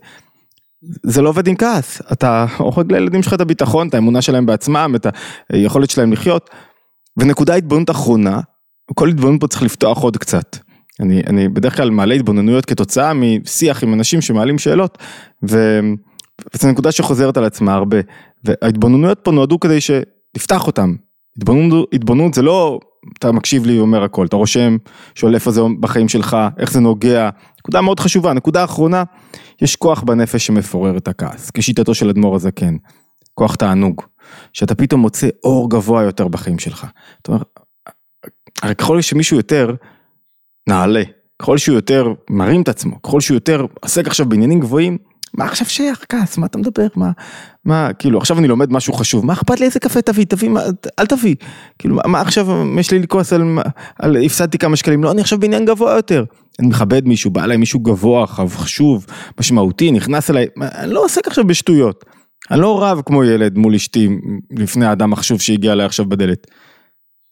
זה 1.04 1.22
לא 1.22 1.30
עובד 1.30 1.48
עם 1.48 1.56
כעס, 1.56 2.02
אתה 2.12 2.46
הורג 2.58 2.92
לילדים 2.92 3.24
שלך 3.24 3.34
את 3.34 3.42
הביטחון, 3.42 3.88
את 3.88 3.94
האמונה 3.94 4.22
שלהם 4.22 4.46
בעצמם, 4.46 4.94
את 4.96 5.08
היכולת 5.50 5.90
שלהם 5.90 6.14
לחיות. 6.14 6.50
ונקודה 7.18 7.56
התבוננות 7.56 7.90
אחרונה, 7.90 8.40
כל 8.96 9.10
התבוננות 9.10 9.42
פה 9.42 9.48
צריך 9.48 9.64
לפתוח 9.64 9.98
עוד 9.98 10.18
קצת. 10.18 10.58
אני, 11.00 11.22
אני 11.28 11.50
בדרך 11.50 11.78
כלל 11.78 11.90
מעלה 11.90 12.16
התבוננויות 12.16 12.66
כתוצאה 12.66 13.14
משיח 13.14 13.84
עם 13.84 13.94
אנשים 13.94 14.22
שמעלים 14.22 14.60
שאלות, 14.60 14.98
ו, 15.50 15.80
וזו 16.54 16.72
נקודה 16.72 16.92
שחוזרת 16.92 17.38
על 17.38 17.46
עצמה 17.46 17.74
הרבה, 17.74 17.98
וההתבוננויות 18.44 19.20
פה 19.24 19.32
נועדו 19.32 19.60
כדי 19.60 19.80
שנפתח 19.82 20.68
אותם. 20.68 20.96
התבוננות, 21.38 21.90
התבוננות 21.94 22.34
זה 22.34 22.42
לא 22.42 22.80
אתה 23.20 23.32
מקשיב 23.32 23.66
לי 23.66 23.80
אומר 23.80 24.04
הכל, 24.04 24.26
אתה 24.26 24.36
רושם, 24.36 24.78
שואל 25.16 25.36
איפה 25.36 25.52
זה 25.52 25.62
בחיים 25.80 26.10
שלך, 26.10 26.38
איך 26.58 26.72
זה 26.72 26.80
נוגע, 26.80 27.30
נקודה 27.60 27.82
מאוד 27.82 28.00
חשובה, 28.00 28.34
נקודה 28.34 28.64
אחרונה, 28.64 29.04
יש 29.62 29.76
כוח 29.76 30.04
בנפש 30.04 30.46
שמפורר 30.48 30.98
את 30.98 31.08
הכעס, 31.08 31.52
כשיטתו 31.54 31.94
של 31.94 32.10
אדמו"ר 32.10 32.36
הזקן, 32.36 32.76
כוח 33.34 33.56
תענוג, 33.56 34.02
שאתה 34.54 34.76
פתאום 34.76 35.02
מוצא 35.02 35.28
אור 35.44 35.70
גבוה 35.70 36.04
יותר 36.04 36.28
בחיים 36.28 36.60
שלך. 36.60 36.88
זאת 37.18 37.28
אומרת, 37.28 37.44
הרי 38.62 38.76
ככל 38.76 39.02
שמישהו 39.02 39.38
יותר 39.38 39.76
נעלה, 40.70 41.04
ככל 41.42 41.58
שהוא 41.58 41.76
יותר 41.76 42.14
מרים 42.30 42.62
את 42.62 42.70
עצמו, 42.70 43.02
ככל 43.02 43.22
שהוא 43.22 43.36
יותר 43.36 43.66
עוסק 43.82 44.08
עכשיו 44.08 44.26
בעניינים 44.26 44.60
גבוהים, 44.60 44.98
מה 45.38 45.46
עכשיו 45.46 45.68
שייך 45.68 46.06
כעס, 46.10 46.38
מה 46.38 46.46
אתה 46.46 46.58
מדבר, 46.58 46.88
מה, 46.96 47.12
מה, 47.66 47.94
כאילו 47.94 48.18
עכשיו 48.18 48.40
אני 48.40 48.48
לומד 48.48 48.72
משהו 48.72 48.94
חשוב, 48.94 49.26
מה 49.26 49.34
אכפת 49.34 49.60
לי 49.60 49.66
איזה 49.66 49.80
קפה 49.80 50.02
תביא, 50.02 50.26
תביא, 50.26 50.50
מה, 50.50 50.62
אל 51.00 51.06
תביא, 51.06 51.36
כאילו 51.80 51.98
מה 52.06 52.22
עכשיו 52.22 52.48
יש 52.80 52.92
לי 52.92 53.00
לכעוס 53.00 53.34
על, 53.34 53.58
על 54.00 54.18
הפסדתי 54.26 54.58
כמה 54.58 54.76
שקלים, 54.76 55.04
לא, 55.04 55.12
אני 55.12 55.22
עכשיו 55.22 55.40
בעניין 55.40 55.66
גבוה 55.66 55.96
יותר, 55.96 56.24
אני 56.60 56.68
מכבד 56.68 57.08
מישהו, 57.08 57.32
בא 57.32 57.44
אליי 57.44 57.58
מישהו 57.58 57.80
גבוה, 57.80 58.28
חשוב, 58.28 59.06
משמעותי, 59.40 59.92
נכנס 59.92 60.30
אליי, 60.30 60.48
אני 60.62 60.94
לא 60.94 61.04
עוסק 61.04 61.28
עכשיו 61.28 61.48
בשטויות, 61.48 62.06
אני 62.52 62.62
לא 62.62 62.84
רב 62.84 63.02
כמו 63.06 63.24
ילד 63.24 63.58
מול 63.58 63.76
אשתי 63.76 64.10
לפני 64.52 64.86
האדם 64.86 65.14
החשוב 65.14 65.42
שהגיע 65.42 65.72
אליי 65.72 65.86
עכשיו 65.86 66.06
בדלת, 66.06 66.48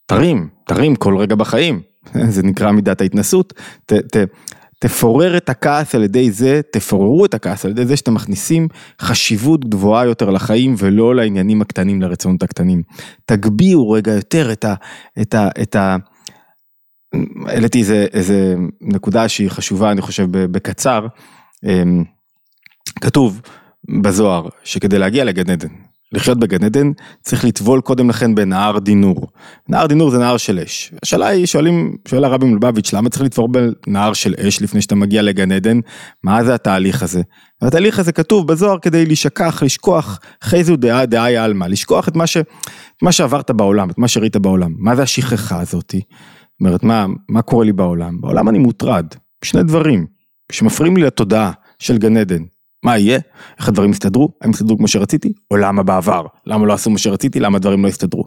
תרים, 0.06 0.48
תרים 0.68 0.96
כל 0.96 1.18
רגע 1.18 1.36
בחיים, 1.36 1.82
זה 2.30 2.44
נקרא 2.44 2.72
מידת 2.72 3.02
ההתנסות, 3.02 3.54
ת, 3.86 3.94
ת, 3.94 4.18
תפורר 4.82 5.38
את 5.38 5.50
הכעס 5.50 5.96
על 5.96 6.04
ידי 6.04 6.32
זה, 6.32 6.62
תפוררו 6.72 7.26
את 7.26 7.34
הכעס 7.34 7.66
על 7.66 7.72
ידי 7.72 7.86
זה 7.86 7.98
שאתם 7.98 8.14
מכניסים 8.14 8.68
חשיבות 9.02 9.70
גבוהה 9.70 10.06
יותר 10.06 10.30
לחיים 10.30 10.76
ולא 10.78 11.16
לעניינים 11.16 11.62
הקטנים, 11.62 12.02
לרצונות 12.02 12.44
הקטנים. 12.44 12.84
תגביהו 13.26 13.92
רגע 13.92 14.12
יותר 14.12 14.52
את 14.52 14.66
ה... 14.66 14.74
את 15.22 15.34
ה, 15.34 15.50
את 15.62 15.76
ה 15.76 15.96
העליתי 17.46 17.80
איזה, 17.80 18.06
איזה 18.14 18.56
נקודה 18.82 19.30
שהיא 19.30 19.50
חשובה, 19.50 19.92
אני 19.92 20.02
חושב, 20.02 20.28
בקצר. 20.32 21.08
אמ, 21.66 22.04
כתוב 23.02 23.42
בזוהר 24.02 24.50
שכדי 24.64 25.00
להגיע 25.00 25.24
לגן 25.24 25.50
עדן, 25.50 25.74
לחיות 26.14 26.40
בגן 26.40 26.64
עדן 26.64 26.92
צריך 27.22 27.46
לטבול 27.46 27.82
קודם 27.82 28.10
לכן 28.10 28.36
בנהר 28.36 28.80
דינור. 28.80 29.28
נהר 29.70 29.88
דינור 29.88 30.10
זה 30.10 30.18
נהר 30.18 30.38
של 30.38 30.60
אש. 30.60 30.94
השאלה 31.04 31.28
היא, 31.28 31.46
שואלים, 31.46 31.96
שואל 32.08 32.24
הרבי 32.24 32.46
מלובביץ', 32.46 32.94
למה 32.94 33.10
צריך 33.10 33.24
לטבור 33.24 33.50
בנהר 33.50 34.14
של 34.14 34.34
אש 34.48 34.62
לפני 34.62 34.82
שאתה 34.82 34.96
מגיע 34.96 35.22
לגן 35.22 35.52
עדן? 35.52 35.80
מה 36.24 36.44
זה 36.44 36.54
התהליך 36.54 37.04
הזה? 37.04 37.22
והתהליך 37.62 38.00
הזה 38.00 38.12
כתוב 38.12 38.48
בזוהר 38.48 38.80
כדי 38.80 39.06
לשכח, 39.06 39.64
לשכוח 39.64 40.20
חזו 40.44 40.76
דעה 40.76 41.06
דעה 41.06 41.44
עלמא, 41.44 41.66
לשכוח 41.66 42.08
את 42.08 42.16
מה, 42.16 42.28
ש, 42.28 42.38
את 42.38 43.04
מה 43.04 43.12
שעברת 43.12 43.52
בעולם, 43.52 43.90
את 43.90 43.98
מה 43.98 44.08
שראית 44.08 44.38
בעולם. 44.38 44.76
מה 44.78 44.96
זה 44.96 45.02
השכחה 45.02 45.62
הזאתי? 45.62 45.98
זאת 46.00 46.62
אומרת, 46.62 46.84
מה, 46.84 47.06
מה 47.30 47.42
קורה 47.42 47.66
לי 47.66 47.74
בעולם? 47.74 48.22
בעולם 48.22 48.50
אני 48.50 48.60
מוטרד, 48.60 49.06
שני 49.44 49.64
דברים 49.64 50.06
שמפריעים 50.52 50.98
לי 50.98 51.04
לתודעה 51.04 51.52
של 51.80 51.98
גן 51.98 52.18
עדן. 52.18 52.44
מה 52.84 52.98
יהיה? 52.98 53.20
איך 53.60 53.68
הדברים 53.68 53.92
יסתדרו? 53.92 54.30
האם 54.42 54.52
יסתדרו 54.52 54.78
כמו 54.78 54.88
שרציתי? 54.88 55.34
או 55.52 55.58
למה 55.58 55.84
בעבר? 55.84 56.26
למה 56.46 56.66
לא 56.66 56.74
עשו 56.74 56.90
מה 56.90 56.98
שרציתי? 56.98 57.40
למה 57.40 57.58
הדברים 57.58 57.84
לא 57.84 57.90
יסתדרו? 57.90 58.26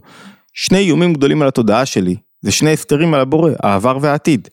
שני 0.52 0.78
איומים 0.78 1.12
גדולים 1.12 1.42
על 1.42 1.48
התודעה 1.48 1.86
שלי, 1.86 2.16
זה 2.42 2.52
שני 2.52 2.72
הסתרים 2.72 3.14
על 3.14 3.20
הבורא, 3.20 3.50
העבר 3.62 3.98
והעתיד. 4.00 4.48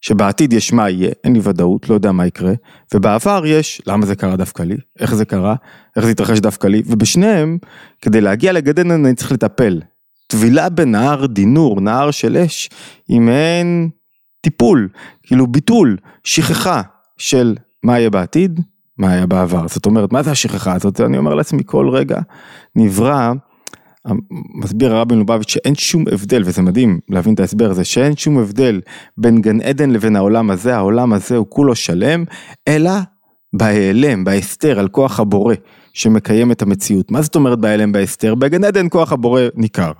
שבעתיד 0.00 0.52
יש 0.52 0.72
מה 0.72 0.90
יהיה, 0.90 1.10
אין 1.24 1.32
לי 1.32 1.40
ודאות, 1.42 1.88
לא 1.88 1.94
יודע 1.94 2.12
מה 2.12 2.26
יקרה, 2.26 2.52
ובעבר 2.94 3.46
יש 3.46 3.82
למה 3.86 4.06
זה 4.06 4.16
קרה 4.16 4.36
דווקא 4.36 4.62
לי, 4.62 4.76
איך 5.00 5.14
זה 5.14 5.24
קרה, 5.24 5.54
איך 5.96 6.04
זה 6.04 6.10
התרחש 6.10 6.38
דווקא 6.38 6.66
לי, 6.66 6.82
ובשניהם, 6.86 7.58
כדי 8.00 8.20
להגיע 8.20 8.52
לגדן 8.52 8.90
אני 8.90 9.14
צריך 9.14 9.32
לטפל. 9.32 9.80
טבילה 10.26 10.68
בנהר 10.68 11.26
דינור, 11.26 11.80
נהר 11.80 12.10
של 12.10 12.36
אש, 12.36 12.70
עם 13.08 13.26
מעין 13.26 13.88
טיפול, 14.40 14.88
כאילו 15.22 15.46
ביטול, 15.46 15.96
שכחה 16.24 16.82
של 17.18 17.56
מה 17.82 17.98
יהיה 17.98 18.10
בעתיד, 18.10 18.60
מה 18.98 19.10
היה 19.10 19.26
בעבר. 19.26 19.68
זאת 19.68 19.86
אומרת, 19.86 20.12
מה 20.12 20.22
זה 20.22 20.30
השכחה 20.30 20.72
הזאת? 20.72 21.00
אני 21.00 21.18
אומר 21.18 21.34
לעצמי, 21.34 21.62
כל 21.66 21.88
רגע 21.88 22.20
נברא, 22.76 23.32
מסביר 24.54 24.94
הרבי 24.94 25.14
מלובביץ' 25.14 25.50
שאין 25.50 25.74
שום 25.74 26.04
הבדל, 26.12 26.42
וזה 26.44 26.62
מדהים 26.62 27.00
להבין 27.08 27.34
את 27.34 27.40
ההסבר 27.40 27.70
הזה, 27.70 27.84
שאין 27.84 28.16
שום 28.16 28.38
הבדל 28.38 28.80
בין 29.18 29.40
גן 29.40 29.60
עדן 29.60 29.90
לבין 29.90 30.16
העולם 30.16 30.50
הזה, 30.50 30.76
העולם 30.76 31.12
הזה 31.12 31.36
הוא 31.36 31.46
כולו 31.48 31.74
שלם, 31.74 32.24
אלא 32.68 32.90
בהיעלם, 33.52 34.24
בהסתר, 34.24 34.78
על 34.78 34.88
כוח 34.88 35.20
הבורא 35.20 35.54
שמקיים 35.92 36.52
את 36.52 36.62
המציאות. 36.62 37.10
מה 37.10 37.22
זאת 37.22 37.34
אומרת 37.34 37.58
בהיעלם 37.58 37.92
בהסתר? 37.92 38.34
בגן 38.34 38.64
עדן 38.64 38.86
כוח 38.90 39.12
הבורא 39.12 39.42
ניכר. 39.54 39.92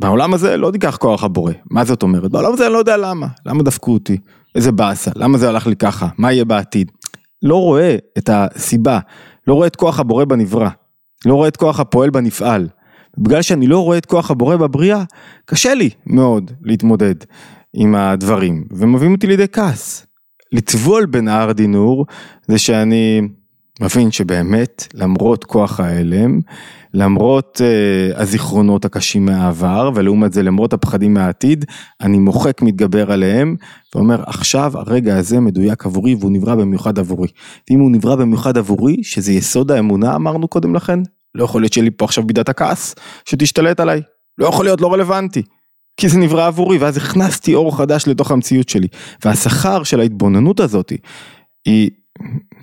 בעולם 0.00 0.34
הזה 0.34 0.56
לא 0.56 0.72
ניקח 0.72 0.96
כוח 0.96 1.24
הבורא, 1.24 1.52
מה 1.70 1.84
זאת 1.84 2.02
אומרת? 2.02 2.30
בעולם 2.30 2.52
הזה 2.52 2.66
אני 2.66 2.72
לא 2.72 2.78
יודע 2.78 2.96
למה, 2.96 3.26
למה 3.46 3.62
דפקו 3.62 3.92
אותי, 3.92 4.16
איזה 4.54 4.72
באסה, 4.72 5.10
למה 5.16 5.38
זה 5.38 5.48
הלך 5.48 5.66
לי 5.66 5.76
ככה, 5.76 6.08
מה 6.18 6.32
יהיה 6.32 6.44
בעתיד? 6.44 6.90
לא 7.42 7.56
רואה 7.56 7.96
את 8.18 8.30
הסיבה, 8.32 8.98
לא 9.46 9.54
רואה 9.54 9.66
את 9.66 9.76
כוח 9.76 10.00
הבורא 10.00 10.24
בנברא, 10.24 10.68
לא 11.26 11.34
רואה 11.34 11.48
את 11.48 11.56
כוח 11.56 11.80
הפועל 11.80 12.10
בנפעל. 12.10 12.68
בגלל 13.18 13.42
שאני 13.42 13.66
לא 13.66 13.84
רואה 13.84 13.98
את 13.98 14.06
כוח 14.06 14.30
הבורא 14.30 14.56
בבריאה, 14.56 15.04
קשה 15.44 15.74
לי 15.74 15.90
מאוד 16.06 16.50
להתמודד 16.62 17.14
עם 17.74 17.94
הדברים, 17.94 18.64
ומביאים 18.70 19.12
אותי 19.12 19.26
לידי 19.26 19.48
כעס. 19.48 20.06
לטבול 20.52 21.06
בנהר 21.06 21.52
דינור 21.52 22.06
זה 22.48 22.58
שאני 22.58 23.20
מבין 23.82 24.10
שבאמת 24.10 24.86
למרות 24.94 25.44
כוח 25.44 25.80
ההלם, 25.80 26.40
למרות 26.94 27.60
uh, 27.60 28.20
הזיכרונות 28.20 28.84
הקשים 28.84 29.24
מהעבר 29.24 29.90
ולעומת 29.94 30.32
זה 30.32 30.42
למרות 30.42 30.72
הפחדים 30.72 31.14
מהעתיד, 31.14 31.64
אני 32.00 32.18
מוחק 32.18 32.62
מתגבר 32.62 33.12
עליהם 33.12 33.56
ואומר 33.94 34.22
עכשיו 34.26 34.72
הרגע 34.78 35.16
הזה 35.16 35.40
מדויק 35.40 35.86
עבורי 35.86 36.14
והוא 36.14 36.30
נברא 36.30 36.54
במיוחד 36.54 36.98
עבורי. 36.98 37.28
ואם 37.70 37.80
הוא 37.80 37.90
נברא 37.90 38.16
במיוחד 38.16 38.58
עבורי, 38.58 38.96
שזה 39.02 39.32
יסוד 39.32 39.70
האמונה 39.70 40.14
אמרנו 40.14 40.48
קודם 40.48 40.74
לכן, 40.74 40.98
לא 41.34 41.44
יכול 41.44 41.62
להיות 41.62 41.72
שיהיה 41.72 41.84
לי 41.84 41.90
פה 41.90 42.04
עכשיו 42.04 42.24
מידת 42.24 42.48
הכעס 42.48 42.94
שתשתלט 43.24 43.80
עליי, 43.80 44.00
לא 44.38 44.46
יכול 44.46 44.64
להיות 44.64 44.80
לא 44.80 44.92
רלוונטי. 44.92 45.42
כי 45.96 46.08
זה 46.08 46.18
נברא 46.18 46.46
עבורי 46.46 46.78
ואז 46.78 46.96
הכנסתי 46.96 47.54
אור 47.54 47.76
חדש 47.76 48.08
לתוך 48.08 48.30
המציאות 48.30 48.68
שלי 48.68 48.88
והשכר 49.24 49.82
של 49.82 50.00
ההתבוננות 50.00 50.60
הזאת 50.60 50.92
היא 51.64 51.90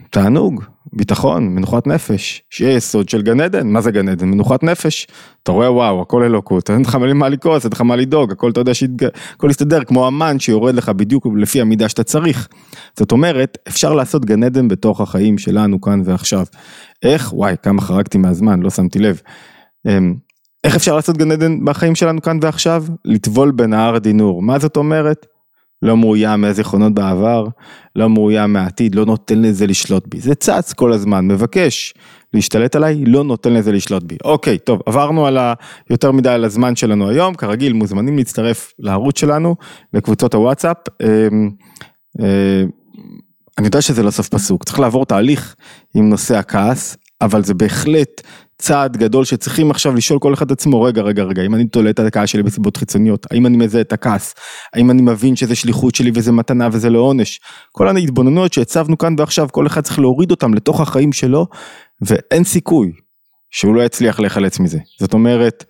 תענוג, 0.09 0.63
ביטחון, 0.93 1.47
מנוחת 1.47 1.87
נפש, 1.87 2.43
שיהיה 2.49 2.75
יסוד 2.75 3.09
של 3.09 3.21
גן 3.21 3.41
עדן, 3.41 3.67
מה 3.67 3.81
זה 3.81 3.91
גן 3.91 4.09
עדן? 4.09 4.27
מנוחת 4.27 4.63
נפש. 4.63 5.07
אתה 5.43 5.51
רואה 5.51 5.71
וואו, 5.71 6.01
הכל 6.01 6.23
אלוקות, 6.23 6.69
אין 6.69 6.81
לך 6.81 6.95
מה 6.95 7.29
לכעוס, 7.29 7.63
אין 7.63 7.71
לך 7.71 7.81
מה 7.81 7.95
לדאוג, 7.95 8.31
הכל 8.31 8.51
אתה 8.51 8.59
יודע 8.59 8.73
שהכל 8.73 9.47
יסתדר 9.49 9.83
כמו 9.83 10.07
אמן 10.07 10.39
שיורד 10.39 10.75
לך 10.75 10.89
בדיוק 10.89 11.27
לפי 11.37 11.61
המידה 11.61 11.89
שאתה 11.89 12.03
צריך. 12.03 12.47
זאת 12.97 13.11
אומרת, 13.11 13.57
אפשר 13.67 13.93
לעשות 13.93 14.25
גן 14.25 14.43
עדן 14.43 14.67
בתוך 14.67 15.01
החיים 15.01 15.37
שלנו 15.37 15.81
כאן 15.81 16.01
ועכשיו. 16.05 16.45
איך? 17.03 17.33
וואי, 17.33 17.55
כמה 17.63 17.81
חרגתי 17.81 18.17
מהזמן, 18.17 18.59
לא 18.59 18.69
שמתי 18.69 18.99
לב. 18.99 19.21
אמ, 19.87 20.15
איך 20.63 20.75
אפשר 20.75 20.95
לעשות 20.95 21.17
גן 21.17 21.31
עדן 21.31 21.65
בחיים 21.65 21.95
שלנו 21.95 22.21
כאן 22.21 22.39
ועכשיו? 22.41 22.83
לטבול 23.05 23.51
בנהר 23.51 23.97
דינור. 23.97 24.41
מה 24.41 24.59
זאת 24.59 24.77
אומרת? 24.77 25.25
לא 25.81 25.97
מאוים 25.97 26.41
מהזיכרונות 26.41 26.93
בעבר, 26.93 27.47
לא 27.95 28.09
מאוים 28.09 28.53
מהעתיד, 28.53 28.95
לא 28.95 29.05
נותן 29.05 29.41
לזה 29.41 29.67
לשלוט 29.67 30.07
בי. 30.07 30.19
זה 30.19 30.35
צץ 30.35 30.73
כל 30.73 30.93
הזמן, 30.93 31.27
מבקש 31.27 31.93
להשתלט 32.33 32.75
עליי, 32.75 33.05
לא 33.05 33.23
נותן 33.23 33.53
לזה 33.53 33.71
לשלוט 33.71 34.03
בי. 34.03 34.17
אוקיי, 34.23 34.57
טוב, 34.57 34.81
עברנו 34.85 35.25
על 35.25 35.37
ה... 35.37 35.53
יותר 35.89 36.11
מדי 36.11 36.29
על 36.29 36.43
הזמן 36.43 36.75
שלנו 36.75 37.09
היום, 37.09 37.35
כרגיל 37.35 37.73
מוזמנים 37.73 38.17
להצטרף 38.17 38.73
לערוץ 38.79 39.19
שלנו, 39.19 39.55
לקבוצות 39.93 40.33
הוואטסאפ. 40.33 40.77
אמ, 41.03 41.49
אה, 42.21 42.63
אני 43.57 43.67
יודע 43.67 43.81
שזה 43.81 44.03
לא 44.03 44.11
סוף 44.11 44.29
פסוק, 44.29 44.63
צריך 44.63 44.79
לעבור 44.79 45.05
תהליך 45.05 45.55
עם 45.95 46.09
נושא 46.09 46.37
הכעס, 46.37 46.97
אבל 47.21 47.43
זה 47.43 47.53
בהחלט 47.53 48.21
צעד 48.61 48.97
גדול 48.97 49.25
שצריכים 49.25 49.71
עכשיו 49.71 49.95
לשאול 49.95 50.19
כל 50.19 50.33
אחד 50.33 50.45
את 50.45 50.51
עצמו, 50.51 50.81
רגע, 50.81 51.01
רגע, 51.01 51.23
רגע, 51.23 51.45
אם 51.45 51.55
אני 51.55 51.67
תולה 51.67 51.89
את 51.89 51.99
הכעס 51.99 52.29
שלי 52.29 52.43
בסיבות 52.43 52.77
חיצוניות, 52.77 53.27
האם 53.31 53.45
אני 53.45 53.57
מזהה 53.57 53.81
את 53.81 53.93
הכעס, 53.93 54.35
האם 54.73 54.91
אני 54.91 55.01
מבין 55.01 55.35
שזה 55.35 55.55
שליחות 55.55 55.95
שלי 55.95 56.11
וזה 56.13 56.31
מתנה 56.31 56.67
וזה 56.71 56.89
לא 56.89 56.99
עונש, 56.99 57.39
כל 57.71 57.87
ההתבוננויות 57.87 58.53
שהצבנו 58.53 58.97
כאן 58.97 59.15
ועכשיו, 59.17 59.47
כל 59.51 59.67
אחד 59.67 59.81
צריך 59.81 59.99
להוריד 59.99 60.31
אותם 60.31 60.53
לתוך 60.53 60.81
החיים 60.81 61.11
שלו, 61.11 61.47
ואין 62.01 62.43
סיכוי 62.43 62.91
שהוא 63.49 63.75
לא 63.75 63.81
יצליח 63.81 64.19
להיחלץ 64.19 64.59
מזה. 64.59 64.79
זאת 64.99 65.13
אומרת, 65.13 65.65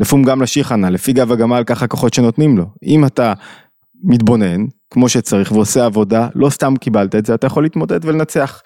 לפום 0.00 0.22
גם 0.22 0.42
לשיחנה, 0.42 0.90
לפי 0.90 1.12
גב 1.12 1.32
הגמל 1.32 1.62
ככה 1.66 1.84
הכוחות 1.84 2.14
שנותנים 2.14 2.58
לו. 2.58 2.64
אם 2.82 3.04
אתה 3.04 3.32
מתבונן, 4.04 4.64
כמו 4.90 5.08
שצריך, 5.08 5.52
ועושה 5.52 5.84
עבודה, 5.84 6.28
לא 6.34 6.50
סתם 6.50 6.74
קיבלת 6.80 7.14
את 7.14 7.26
זה, 7.26 7.34
אתה 7.34 7.46
יכול 7.46 7.62
להתמודד 7.62 8.04
ולנצח. 8.04 8.60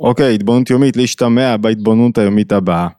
אוקיי, 0.00 0.34
התבוננות 0.34 0.70
יומית, 0.70 0.96
להשתמע 0.96 1.56
בהתבוננות 1.56 2.18
היומית 2.18 2.52
הבאה. 2.52 2.97